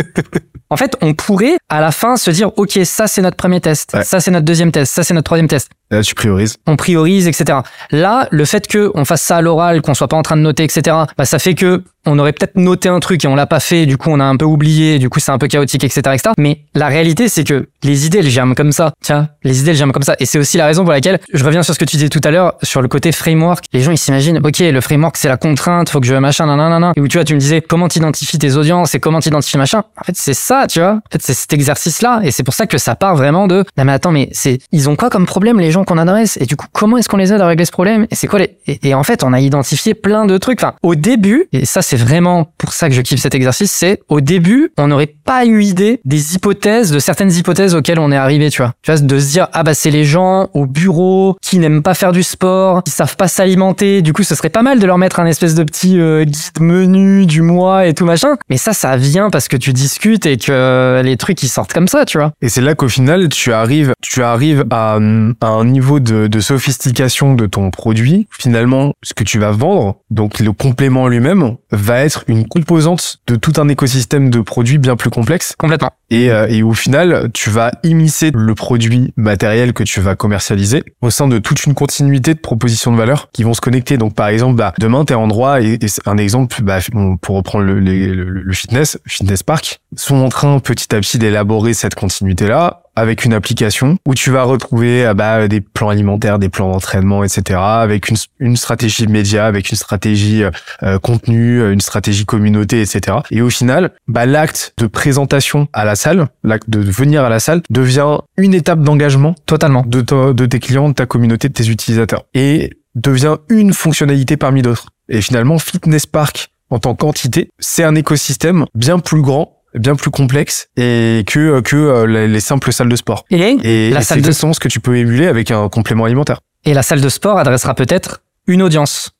en 0.69 0.77
fait, 0.77 0.95
on 1.01 1.13
pourrait 1.13 1.57
à 1.69 1.81
la 1.81 1.91
fin 1.91 2.17
se 2.17 2.29
dire, 2.31 2.51
ok, 2.57 2.79
ça 2.83 3.07
c'est 3.07 3.21
notre 3.21 3.37
premier 3.37 3.61
test, 3.61 3.91
Ouais. 3.93 4.03
ça 4.03 4.19
c'est 4.19 4.31
notre 4.31 4.45
deuxième 4.45 4.71
test, 4.71 4.93
ça 4.93 5.03
c'est 5.03 5.13
notre 5.13 5.25
troisième 5.25 5.47
test. 5.47 5.69
Là 5.89 6.01
tu 6.03 6.13
priorises. 6.15 6.57
On 6.67 6.75
priorise, 6.75 7.27
etc. 7.27 7.59
Là, 7.91 8.27
le 8.31 8.43
fait 8.43 8.67
que 8.67 8.91
on 8.93 9.05
fasse 9.05 9.21
ça 9.21 9.37
à 9.37 9.41
l'oral, 9.41 9.81
qu'on 9.81 9.93
soit 9.93 10.09
pas 10.09 10.17
en 10.17 10.21
train 10.21 10.35
de 10.35 10.41
noter, 10.41 10.63
etc. 10.65 10.95
Bah, 11.17 11.23
ça 11.25 11.39
fait 11.39 11.55
que 11.55 11.81
on 12.07 12.17
aurait 12.19 12.33
peut-être 12.33 12.55
noté 12.55 12.89
un 12.89 12.99
truc 12.99 13.23
et 13.23 13.27
on 13.27 13.35
l'a 13.35 13.45
pas 13.45 13.59
fait, 13.59 13.85
du 13.85 13.97
coup 13.97 14.09
on 14.09 14.19
a 14.19 14.25
un 14.25 14.35
peu 14.37 14.45
oublié, 14.45 14.99
du 14.99 15.09
coup 15.09 15.19
c'est 15.19 15.31
un 15.31 15.37
peu 15.37 15.47
chaotique, 15.47 15.83
etc., 15.83 16.01
etc. 16.13 16.29
Mais 16.37 16.61
la 16.73 16.87
réalité, 16.87 17.29
c'est 17.29 17.43
que 17.43 17.67
les 17.83 18.05
idées, 18.05 18.19
elles 18.19 18.29
germent 18.29 18.55
comme 18.55 18.71
ça. 18.71 18.93
Tiens, 19.01 19.29
les 19.43 19.59
idées, 19.59 19.71
elles 19.71 19.77
germent 19.77 19.91
comme 19.91 20.03
ça. 20.03 20.15
Et 20.19 20.25
c'est 20.25 20.39
aussi 20.39 20.57
la 20.57 20.65
raison 20.65 20.83
pour 20.83 20.91
laquelle 20.91 21.19
je 21.31 21.43
reviens 21.43 21.63
sur 21.63 21.73
ce 21.73 21.79
que 21.79 21.85
tu 21.85 21.97
disais 21.97 22.09
tout 22.09 22.21
à 22.23 22.31
l'heure 22.31 22.53
sur 22.63 22.81
le 22.81 22.87
côté 22.87 23.11
framework. 23.11 23.65
Les 23.73 23.81
gens, 23.81 23.91
ils 23.91 23.97
s'imaginent, 23.97 24.39
ok, 24.43 24.59
le 24.59 24.81
framework, 24.81 25.17
c'est 25.17 25.27
la 25.27 25.37
contrainte, 25.37 25.89
faut 25.89 25.99
que 25.99 26.07
je 26.07 26.15
machin, 26.15 26.45
nanana. 26.47 26.93
Et 26.95 27.01
où 27.01 27.07
tu 27.07 27.17
vois, 27.17 27.25
tu 27.25 27.35
me 27.35 27.39
disais 27.39 27.61
comment 27.61 27.87
t'identifies 27.87 28.39
tes 28.39 28.55
audiences 28.55 28.95
et 28.95 28.99
comment 28.99 29.19
t'identifies 29.19 29.57
machin. 29.57 29.83
En 29.99 30.03
fait, 30.03 30.15
c'est 30.15 30.33
ça, 30.33 30.65
tu 30.67 30.79
vois. 30.79 30.93
En 30.93 31.11
fait, 31.11 31.21
c'est 31.21 31.33
cet 31.33 31.53
exercice-là. 31.53 32.21
Et 32.23 32.31
c'est 32.31 32.43
pour 32.43 32.53
ça 32.53 32.65
que 32.67 32.77
ça 32.77 32.95
part 32.95 33.15
vraiment 33.15 33.47
de, 33.47 33.63
non 33.77 33.85
mais 33.85 33.91
attends, 33.91 34.11
mais 34.11 34.31
ils 34.71 34.89
ont 34.89 34.95
quoi 34.95 35.09
comme 35.09 35.25
problème 35.25 35.59
les 35.59 35.71
gens 35.71 35.83
qu'on 35.83 35.97
adresse? 35.97 36.37
Et 36.37 36.45
du 36.45 36.55
coup, 36.55 36.67
comment 36.71 36.97
est-ce 36.97 37.09
qu'on 37.09 37.17
les 37.17 37.33
aide 37.33 37.41
à 37.41 37.47
régler 37.47 37.65
ce 37.65 37.71
problème? 37.71 38.07
Et 38.09 38.15
c'est 38.15 38.27
quoi 38.27 38.39
les, 38.39 38.57
et, 38.67 38.79
et 38.89 38.93
en 38.93 39.03
fait, 39.03 39.23
on 39.23 39.33
a 39.33 39.39
identifié 39.39 39.93
plein 39.93 40.25
de 40.25 40.37
trucs. 40.37 40.59
Enfin, 40.61 40.73
au 40.81 40.95
début, 40.95 41.47
et 41.53 41.65
ça 41.65 41.81
c'est 41.81 41.96
vraiment 41.97 42.47
pour 42.57 42.73
ça 42.73 42.89
que 42.89 42.95
je 42.95 43.01
kiffe 43.01 43.19
cet 43.19 43.35
exercice, 43.35 43.71
c'est 43.71 43.99
au 44.09 44.21
début, 44.21 44.71
on 44.77 44.87
n'aurait 44.87 45.07
pas 45.07 45.45
eu 45.45 45.63
idée 45.63 45.99
des 46.05 46.35
hypothèses, 46.35 46.91
de 46.91 46.99
certaines 46.99 47.31
hypothèses 47.31 47.75
auxquelles 47.75 47.99
on 47.99 48.11
est 48.11 48.17
arrivé, 48.17 48.49
tu 48.49 48.61
vois. 48.61 48.73
Tu 48.81 48.91
vois, 48.91 48.99
de 48.99 49.19
se 49.19 49.31
dire, 49.31 49.47
ah 49.53 49.63
bah 49.63 49.73
c'est 49.73 49.91
les 49.91 50.05
gens 50.05 50.49
au 50.53 50.65
bureau 50.65 51.35
qui 51.41 51.59
n'aiment 51.59 51.83
pas 51.83 51.93
faire 51.93 52.11
du 52.11 52.23
sport, 52.23 52.83
qui 52.83 52.91
savent 52.91 53.15
pas 53.15 53.27
s'alimenter. 53.27 54.01
Du 54.01 54.13
coup, 54.13 54.23
ce 54.23 54.35
serait 54.35 54.49
pas 54.49 54.61
mal 54.61 54.79
de 54.79 54.85
leur 54.85 54.97
mettre 54.97 55.19
un 55.19 55.25
espèce 55.25 55.55
de 55.55 55.63
petit 55.63 55.99
euh, 55.99 56.23
guide 56.23 56.59
menu 56.59 57.25
du 57.25 57.41
mois 57.41 57.87
et 57.87 57.93
tout 57.93 58.05
machin. 58.05 58.35
Mais 58.49 58.57
ça, 58.57 58.73
ça 58.73 58.97
vient 58.97 59.29
parce 59.29 59.47
que 59.47 59.57
tu 59.57 59.73
discutes 59.73 60.25
et 60.25 60.37
que 60.37 60.51
euh, 60.51 61.01
les 61.01 61.17
trucs 61.17 61.41
ils 61.43 61.49
sortent 61.49 61.73
comme 61.73 61.87
ça, 61.87 62.05
tu 62.05 62.17
vois. 62.17 62.31
Et 62.41 62.49
c'est 62.49 62.61
là 62.61 62.75
qu'au 62.75 62.89
final, 62.89 63.29
tu 63.29 63.53
arrives, 63.53 63.93
tu 64.01 64.23
arrives 64.23 64.65
à, 64.69 64.97
hum, 64.97 65.35
à 65.41 65.47
un 65.47 65.65
niveau 65.65 65.99
de, 65.99 66.27
de 66.27 66.39
sophistication 66.39 67.33
de 67.33 67.45
ton 67.45 67.71
produit. 67.71 68.27
Finalement, 68.31 68.93
ce 69.03 69.13
que 69.13 69.23
tu 69.23 69.39
vas 69.39 69.51
vendre, 69.51 69.97
donc 70.09 70.39
le 70.39 70.51
complément 70.51 71.07
lui-même, 71.07 71.55
va 71.87 72.01
être 72.01 72.23
une 72.27 72.47
composante 72.47 73.17
de 73.27 73.35
tout 73.35 73.53
un 73.57 73.67
écosystème 73.69 74.29
de 74.29 74.41
produits 74.41 74.77
bien 74.77 74.95
plus 74.95 75.09
complexe. 75.09 75.55
Complètement. 75.57 75.91
Et, 76.09 76.31
euh, 76.31 76.47
et 76.47 76.63
au 76.63 76.73
final, 76.73 77.29
tu 77.33 77.49
vas 77.49 77.71
immiscer 77.83 78.31
le 78.33 78.55
produit 78.55 79.13
matériel 79.15 79.73
que 79.73 79.83
tu 79.83 79.99
vas 79.99 80.15
commercialiser 80.15 80.83
au 81.01 81.09
sein 81.09 81.27
de 81.27 81.39
toute 81.39 81.65
une 81.65 81.73
continuité 81.73 82.33
de 82.33 82.39
propositions 82.39 82.91
de 82.91 82.97
valeur 82.97 83.29
qui 83.31 83.43
vont 83.43 83.53
se 83.53 83.61
connecter. 83.61 83.97
Donc, 83.97 84.15
par 84.15 84.27
exemple, 84.27 84.55
bah, 84.55 84.73
demain, 84.79 85.05
tu 85.05 85.13
es 85.13 85.15
en 85.15 85.27
droit, 85.27 85.61
et, 85.61 85.79
un 86.05 86.17
exemple, 86.17 86.61
bah, 86.61 86.79
pour 87.21 87.35
reprendre 87.37 87.65
le, 87.65 87.79
le 87.79 88.53
fitness, 88.53 88.99
Fitness 89.05 89.43
Park, 89.43 89.79
sont 89.95 90.17
en 90.17 90.29
train 90.29 90.59
petit 90.59 90.93
à 90.95 90.99
petit 90.99 91.17
d'élaborer 91.17 91.73
cette 91.73 91.95
continuité-là 91.95 92.83
avec 92.97 93.25
une 93.25 93.33
application 93.33 93.97
où 94.07 94.15
tu 94.15 94.31
vas 94.31 94.43
retrouver 94.43 95.05
ah 95.05 95.13
bah, 95.13 95.47
des 95.47 95.61
plans 95.61 95.89
alimentaires, 95.89 96.39
des 96.39 96.49
plans 96.49 96.71
d'entraînement, 96.71 97.23
etc. 97.23 97.59
Avec 97.61 98.09
une, 98.09 98.17
une 98.39 98.57
stratégie 98.57 99.07
média, 99.07 99.45
avec 99.45 99.69
une 99.69 99.77
stratégie 99.77 100.43
euh, 100.43 100.49
euh, 100.83 100.97
contenu, 100.99 101.61
euh, 101.61 101.71
une 101.71 101.79
stratégie 101.81 102.25
communauté, 102.25 102.81
etc. 102.81 103.17
Et 103.31 103.41
au 103.41 103.49
final, 103.51 103.91
bah, 104.07 104.25
l'acte 104.25 104.73
de 104.79 104.87
présentation 104.87 105.67
à 105.73 105.85
la 105.85 105.95
salle, 105.95 106.27
l'acte 106.43 106.69
de 106.69 106.79
venir 106.79 107.23
à 107.23 107.29
la 107.29 107.39
salle, 107.39 107.61
devient 107.69 108.17
une 108.35 108.53
étape 108.55 108.81
d'engagement 108.81 109.35
Totalement. 109.45 109.83
de, 109.85 110.01
to- 110.01 110.33
de 110.33 110.45
tes 110.47 110.59
clients, 110.59 110.89
de 110.89 110.93
ta 110.95 111.05
communauté, 111.05 111.49
de 111.49 111.53
tes 111.53 111.69
utilisateurs. 111.69 112.23
Et 112.33 112.71
devient 112.95 113.37
une 113.49 113.73
fonctionnalité 113.73 114.37
parmi 114.37 114.63
d'autres. 114.63 114.87
Et 115.07 115.21
finalement, 115.21 115.59
Fitness 115.59 116.07
Park, 116.07 116.49
en 116.71 116.79
tant 116.79 116.95
qu'entité, 116.95 117.49
c'est 117.59 117.83
un 117.83 117.93
écosystème 117.95 118.65
bien 118.75 118.99
plus 118.99 119.21
grand, 119.21 119.56
bien 119.77 119.95
plus 119.95 120.11
complexe 120.11 120.67
et 120.77 121.23
que, 121.27 121.61
que 121.61 121.75
euh, 121.75 122.05
les, 122.07 122.27
les 122.27 122.39
simples 122.39 122.71
salles 122.71 122.89
de 122.89 122.95
sport. 122.95 123.25
Et, 123.29 123.37
Et, 123.63 123.89
La 123.91 123.99
et 123.99 124.03
salle 124.03 124.21
de- 124.21 124.31
ce 124.53 124.59
que 124.59 124.67
tu 124.67 124.79
peux 124.79 124.97
émuler 124.97 125.27
avec 125.27 125.51
un 125.51 125.69
complément 125.69 126.05
alimentaire. 126.05 126.39
et 126.65 126.73
la 126.73 126.83
salle 126.83 127.01
de 127.01 127.09
sport 127.09 127.37
adressera 127.37 127.73
peut-être 127.75 128.21
une 128.47 128.61
audience. 128.61 129.11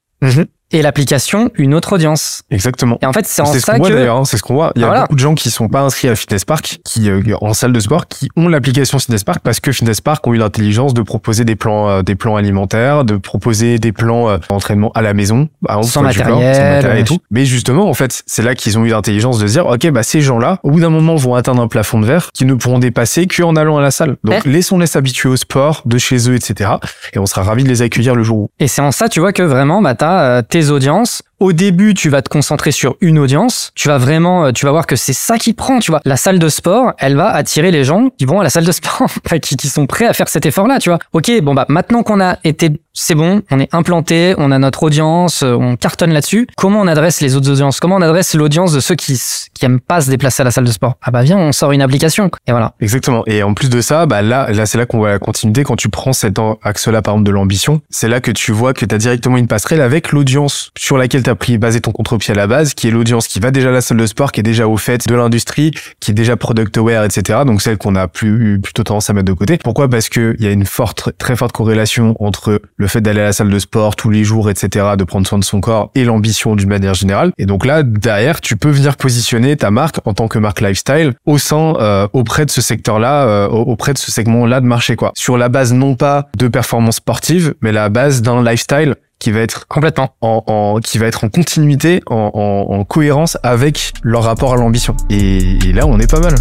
Et 0.74 0.82
l'application, 0.82 1.50
une 1.56 1.74
autre 1.74 1.94
audience. 1.94 2.42
Exactement. 2.52 2.98
Et 3.02 3.06
en 3.06 3.14
fait, 3.14 3.26
c'est 3.26 3.42
en 3.42 3.46
C'est 3.46 3.60
ce 3.60 3.66
ça 3.66 3.74
qu'on 3.74 3.80
voit 3.80 3.90
que... 3.90 3.94
d'ailleurs, 3.94 4.18
hein, 4.18 4.26
c'est 4.26 4.36
ce 4.38 4.42
qu'on 4.44 4.54
voit. 4.56 4.74
Il 4.76 4.82
y 4.82 4.84
a 4.84 4.88
Ah, 4.88 4.90
voilà. 4.90 5.02
beaucoup 5.04 5.16
de 5.16 5.20
gens 5.20 5.34
qui 5.34 5.50
sont 5.50 5.70
pas 5.70 5.82
inscrits 5.82 6.10
à 6.10 6.16
Fitness 6.16 6.44
Park, 6.44 6.80
qui 6.84 7.10
euh, 7.10 7.22
en 7.42 7.54
salle 7.54 7.72
de 7.72 7.80
sport, 7.80 8.08
qui 8.08 8.28
ont 8.36 8.50
l'application 8.50 9.00
Fitness 9.00 9.24
Park 9.24 9.40
parce 9.44 9.60
que 9.62 9.72
Fitness 9.72 10.02
Park 10.02 10.28
ont 10.28 10.34
eu 10.34 10.38
l'intelligence 10.38 10.94
de 10.94 11.02
proposer 11.02 11.46
des 11.46 11.56
plans, 11.56 11.90
euh, 11.90 12.02
des 12.02 12.16
plans 12.16 12.36
alimentaires, 12.36 13.06
de 13.06 13.16
proposer 13.16 13.80
des 13.80 13.92
plans 13.94 14.30
euh, 14.30 14.38
d'entraînement 14.50 14.92
à 14.94 15.02
la 15.02 15.14
maison, 15.14 15.48
exemple, 15.70 15.86
Sans 15.88 16.02
matériel, 16.02 16.56
sans 16.56 16.62
matériel 16.62 16.98
et 16.98 17.00
ouais. 17.02 17.04
tout. 17.06 17.20
Mais 17.32 17.46
justement, 17.46 17.90
en 17.90 17.94
fait, 17.94 18.24
c'est 18.26 18.42
là 18.44 18.54
qu'ils 18.56 18.78
ont 18.78 18.84
eu 18.84 18.90
l'intelligence 18.90 19.40
de 19.40 19.48
se 19.48 19.54
dire, 19.54 19.66
ok, 19.68 19.90
bah 19.92 20.04
ces 20.04 20.20
gens-là, 20.22 20.60
au 20.64 20.72
bout 20.72 20.82
d'un 20.82 20.90
moment, 20.90 21.16
vont 21.16 21.36
atteindre 21.36 21.62
un 21.62 21.68
plafond 21.70 22.00
de 22.02 22.06
verre 22.06 22.30
qu'ils 22.34 22.48
ne 22.48 22.56
pourront 22.56 22.80
dépasser 22.80 23.26
qu'en 23.28 23.56
allant 23.56 23.78
à 23.78 23.82
la 23.82 23.92
salle. 23.92 24.18
Donc 24.26 24.44
Ouais. 24.46 24.52
laissons-les 24.52 24.88
s'habituer 24.88 25.30
au 25.30 25.38
sport 25.38 25.84
de 25.86 25.98
chez 25.98 26.30
eux, 26.30 26.36
etc. 26.36 26.72
Et 27.14 27.20
on 27.20 27.26
sera 27.26 27.44
ravis 27.44 27.64
de 27.64 27.70
les 27.70 27.82
accueillir 27.82 28.16
le 28.16 28.24
jour 28.24 28.38
où. 28.38 28.50
Et 28.60 28.68
c'est 28.68 28.82
en 28.82 28.92
ça, 28.92 29.08
tu 29.08 29.20
vois, 29.22 29.32
que 29.32 29.44
vraiment, 29.44 29.82
bah, 29.82 29.96
t'as 29.96 30.22
euh, 30.40 30.42
tes 30.58 30.72
audiences. 30.72 31.22
Au 31.40 31.54
début, 31.54 31.94
tu 31.94 32.10
vas 32.10 32.24
te 32.24 32.30
concentrer 32.30 32.72
sur 32.72 32.96
une 33.00 33.20
audience. 33.20 33.72
Tu 33.76 33.90
vas 33.90 34.00
vraiment, 34.00 34.46
euh, 34.46 34.52
tu 34.52 34.66
vas 34.66 34.72
voir 34.72 34.88
que 34.88 34.96
c'est 34.96 35.14
ça 35.14 35.38
qui 35.38 35.54
prend, 35.54 35.78
tu 35.78 35.92
vois. 35.92 36.02
La 36.04 36.18
salle 36.18 36.40
de 36.40 36.50
sport, 36.50 36.94
elle 36.98 37.16
va 37.16 37.30
attirer 37.30 37.70
les 37.70 37.84
gens 37.84 38.10
qui 38.18 38.26
vont 38.26 38.40
à 38.40 38.44
la 38.44 38.50
salle 38.50 38.66
de 38.66 38.72
sport, 38.72 39.08
qui, 39.44 39.56
qui 39.56 39.70
sont 39.70 39.86
prêts 39.86 40.08
à 40.08 40.14
faire 40.14 40.30
cet 40.30 40.48
effort-là, 40.48 40.80
tu 40.80 40.90
vois. 40.90 40.98
Ok, 41.14 41.32
bon 41.44 41.54
bah 41.54 41.68
maintenant 41.70 42.02
qu'on 42.02 42.20
a 42.20 42.38
été, 42.44 42.72
c'est 42.94 43.14
bon, 43.14 43.44
on 43.52 43.60
est 43.60 43.72
implanté, 43.72 44.34
on 44.40 44.52
a 44.52 44.58
notre 44.58 44.82
audience, 44.82 45.44
euh, 45.44 45.54
on 45.54 45.76
cartonne 45.76 46.12
là-dessus. 46.12 46.48
Comment 46.58 46.82
on 46.82 46.88
adresse 46.88 47.22
les 47.22 47.36
autres 47.36 47.52
audiences? 47.52 47.80
Comment 47.80 47.98
on 47.98 48.02
adresse 48.02 48.34
l'audience 48.34 48.74
de 48.74 48.80
ceux 48.80 48.96
qui 48.96 49.22
qui 49.54 49.66
aiment 49.66 49.80
pas 49.80 50.02
se 50.02 50.10
déplacer 50.10 50.42
à 50.42 50.46
la 50.46 50.52
salle 50.52 50.66
de 50.66 50.72
sport? 50.72 50.96
Ah 51.04 51.12
bah 51.12 51.22
viens, 51.22 51.38
on 51.38 51.52
sort 51.52 51.72
une 51.72 51.84
application. 51.84 52.32
Et 52.48 52.52
voilà. 52.52 52.74
Exactement. 52.82 53.24
Et 53.28 53.44
en 53.44 53.54
plus 53.54 53.70
de 53.70 53.82
ça, 53.82 54.08
bah 54.08 54.24
là, 54.24 54.52
là, 54.52 54.66
c'est 54.66 54.80
là 54.80 54.88
qu'on 54.88 54.98
voit 54.98 55.10
la 55.10 55.20
continuité. 55.20 55.64
Quand 55.64 55.76
tu 55.76 55.90
prends 55.90 56.14
cet 56.14 56.40
axe-là, 56.64 57.04
par 57.04 57.14
exemple, 57.14 57.28
de 57.28 57.32
l'ambition, 57.32 57.82
c'est 57.92 58.08
là 58.08 58.22
que 58.22 58.32
tu 58.32 58.52
vois 58.52 58.74
que 58.74 58.86
tu 58.86 58.96
as 58.96 58.98
directement 58.98 59.38
une 59.38 59.48
passerelle 59.48 59.82
avec 59.82 60.12
l'audience 60.12 60.72
sur 60.76 60.98
laquelle 60.98 61.22
tu 61.28 61.32
as 61.32 61.36
pris 61.36 61.58
basé 61.58 61.82
ton 61.82 61.92
contre-pied 61.92 62.32
à 62.34 62.38
la 62.38 62.48
base, 62.48 62.74
qui 62.74 62.88
est 62.88 62.92
l'audience 62.92 63.28
qui 63.28 63.40
va 63.42 63.52
déjà 63.52 63.68
à 63.68 63.72
la 63.74 63.82
salle 63.82 63.98
de 63.98 64.06
sport, 64.06 64.32
qui 64.32 64.40
est 64.40 64.44
déjà 64.44 64.66
au 64.68 64.78
fait 64.78 65.06
de 65.08 65.14
l'industrie, 65.14 65.72
qui 66.00 66.12
est 66.12 66.14
déjà 66.14 66.38
product 66.38 66.78
aware, 66.78 67.04
etc. 67.04 67.40
Donc 67.46 67.62
celle 67.62 67.78
qu'on 67.78 67.96
a 67.96 68.08
plus 68.08 68.60
plutôt 68.62 68.84
tendance 68.84 69.10
à 69.10 69.14
mettre 69.14 69.26
de 69.26 69.34
côté. 69.34 69.58
Pourquoi? 69.58 69.90
Parce 69.90 70.08
que 70.08 70.36
il 70.40 70.46
y 70.46 70.48
a 70.48 70.52
une 70.52 70.66
forte, 70.66 71.12
très 71.18 71.36
forte 71.36 71.52
corrélation 71.52 72.16
entre 72.22 72.62
le 72.78 72.88
fait 72.88 73.02
d'aller 73.02 73.20
à 73.20 73.26
la 73.26 73.34
salle 73.34 73.50
de 73.50 73.60
sport 73.60 73.96
tous 73.98 74.10
les 74.10 74.24
jours, 74.24 74.50
etc., 74.50 74.86
de 74.98 75.04
prendre 75.04 75.28
soin 75.28 75.38
de 75.38 75.44
son 75.44 75.60
corps 75.60 75.92
et 75.96 76.06
l'ambition 76.06 76.56
d'une 76.56 76.70
manière 76.70 76.94
générale. 76.94 77.32
Et 77.38 77.46
donc 77.46 77.66
là, 77.66 77.84
derrière, 77.84 78.40
tu 78.40 78.56
peux 78.56 78.70
venir 78.70 78.96
positionner 78.96 79.58
ta 79.58 79.70
marque 79.70 79.98
en 80.06 80.14
tant 80.14 80.30
que 80.30 80.40
marque 80.40 80.62
lifestyle 80.62 81.14
au 81.26 81.38
sein, 81.38 81.76
euh, 81.80 82.08
auprès 82.14 82.46
de 82.46 82.52
ce 82.52 82.62
secteur-là, 82.62 83.26
euh, 83.26 83.48
au- 83.50 83.64
auprès 83.72 83.92
de 83.94 83.98
ce 83.98 84.12
segment-là 84.14 84.62
de 84.62 84.66
marché, 84.66 84.96
quoi. 84.96 85.12
Sur 85.16 85.38
la 85.38 85.50
base 85.50 85.74
non 85.74 85.96
pas 85.96 86.28
de 86.38 86.48
performance 86.48 86.96
sportive, 86.98 87.54
mais 87.62 87.74
la 87.74 87.90
base 87.90 88.22
d'un 88.22 88.42
lifestyle 88.44 88.96
qui 89.20 89.32
va 89.32 89.40
être 89.42 89.68
Complètement. 89.68 90.10
en, 90.22 90.44
en- 90.48 90.80
qui 90.80 90.98
va 90.98 91.06
être 91.08 91.24
en 91.24 91.30
continuité, 91.30 92.02
en, 92.08 92.32
en- 92.34 92.74
en 92.76 92.84
cohérence 92.86 93.38
avec 93.44 93.94
leur 94.04 94.24
rapport 94.24 94.54
à 94.54 94.58
l'ambition. 94.58 94.96
Et, 95.10 95.58
et 95.68 95.74
là, 95.74 95.86
on 95.88 96.00
est 96.00 96.10
pas 96.10 96.20
mal. 96.20 96.36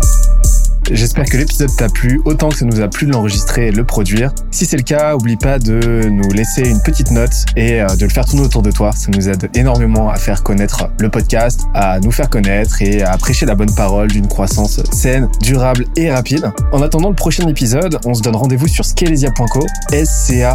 J'espère 0.92 1.24
que 1.24 1.36
l'épisode 1.36 1.74
t'a 1.76 1.88
plu 1.88 2.20
autant 2.26 2.48
que 2.48 2.58
ça 2.58 2.64
nous 2.64 2.80
a 2.80 2.86
plu 2.86 3.08
de 3.08 3.12
l'enregistrer 3.12 3.66
et 3.66 3.72
de 3.72 3.76
le 3.76 3.82
produire. 3.82 4.30
Si 4.52 4.66
c'est 4.66 4.76
le 4.76 4.84
cas, 4.84 5.16
oublie 5.16 5.34
pas 5.36 5.58
de 5.58 6.04
nous 6.08 6.30
laisser 6.30 6.62
une 6.68 6.80
petite 6.80 7.10
note 7.10 7.32
et 7.56 7.82
euh, 7.82 7.88
de 7.96 8.04
le 8.04 8.08
faire 8.08 8.24
tourner 8.24 8.44
autour 8.44 8.62
de 8.62 8.70
toi. 8.70 8.92
Ça 8.92 9.08
nous 9.12 9.28
aide 9.28 9.50
énormément 9.56 10.08
à 10.10 10.14
faire 10.14 10.44
connaître 10.44 10.88
le 11.00 11.08
podcast, 11.10 11.62
à 11.74 11.98
nous 11.98 12.12
faire 12.12 12.30
connaître 12.30 12.80
et 12.82 13.02
à 13.02 13.18
prêcher 13.18 13.46
la 13.46 13.56
bonne 13.56 13.74
parole 13.74 14.06
d'une 14.12 14.28
croissance 14.28 14.80
saine, 14.92 15.28
durable 15.42 15.86
et 15.96 16.08
rapide. 16.12 16.52
En 16.70 16.80
attendant 16.82 17.08
le 17.08 17.16
prochain 17.16 17.48
épisode, 17.48 17.98
on 18.04 18.14
se 18.14 18.22
donne 18.22 18.36
rendez-vous 18.36 18.68
sur 18.68 18.84
scalesia.co, 18.84 19.66
S-C-A-L-E-Z-I-A.co 19.90 20.54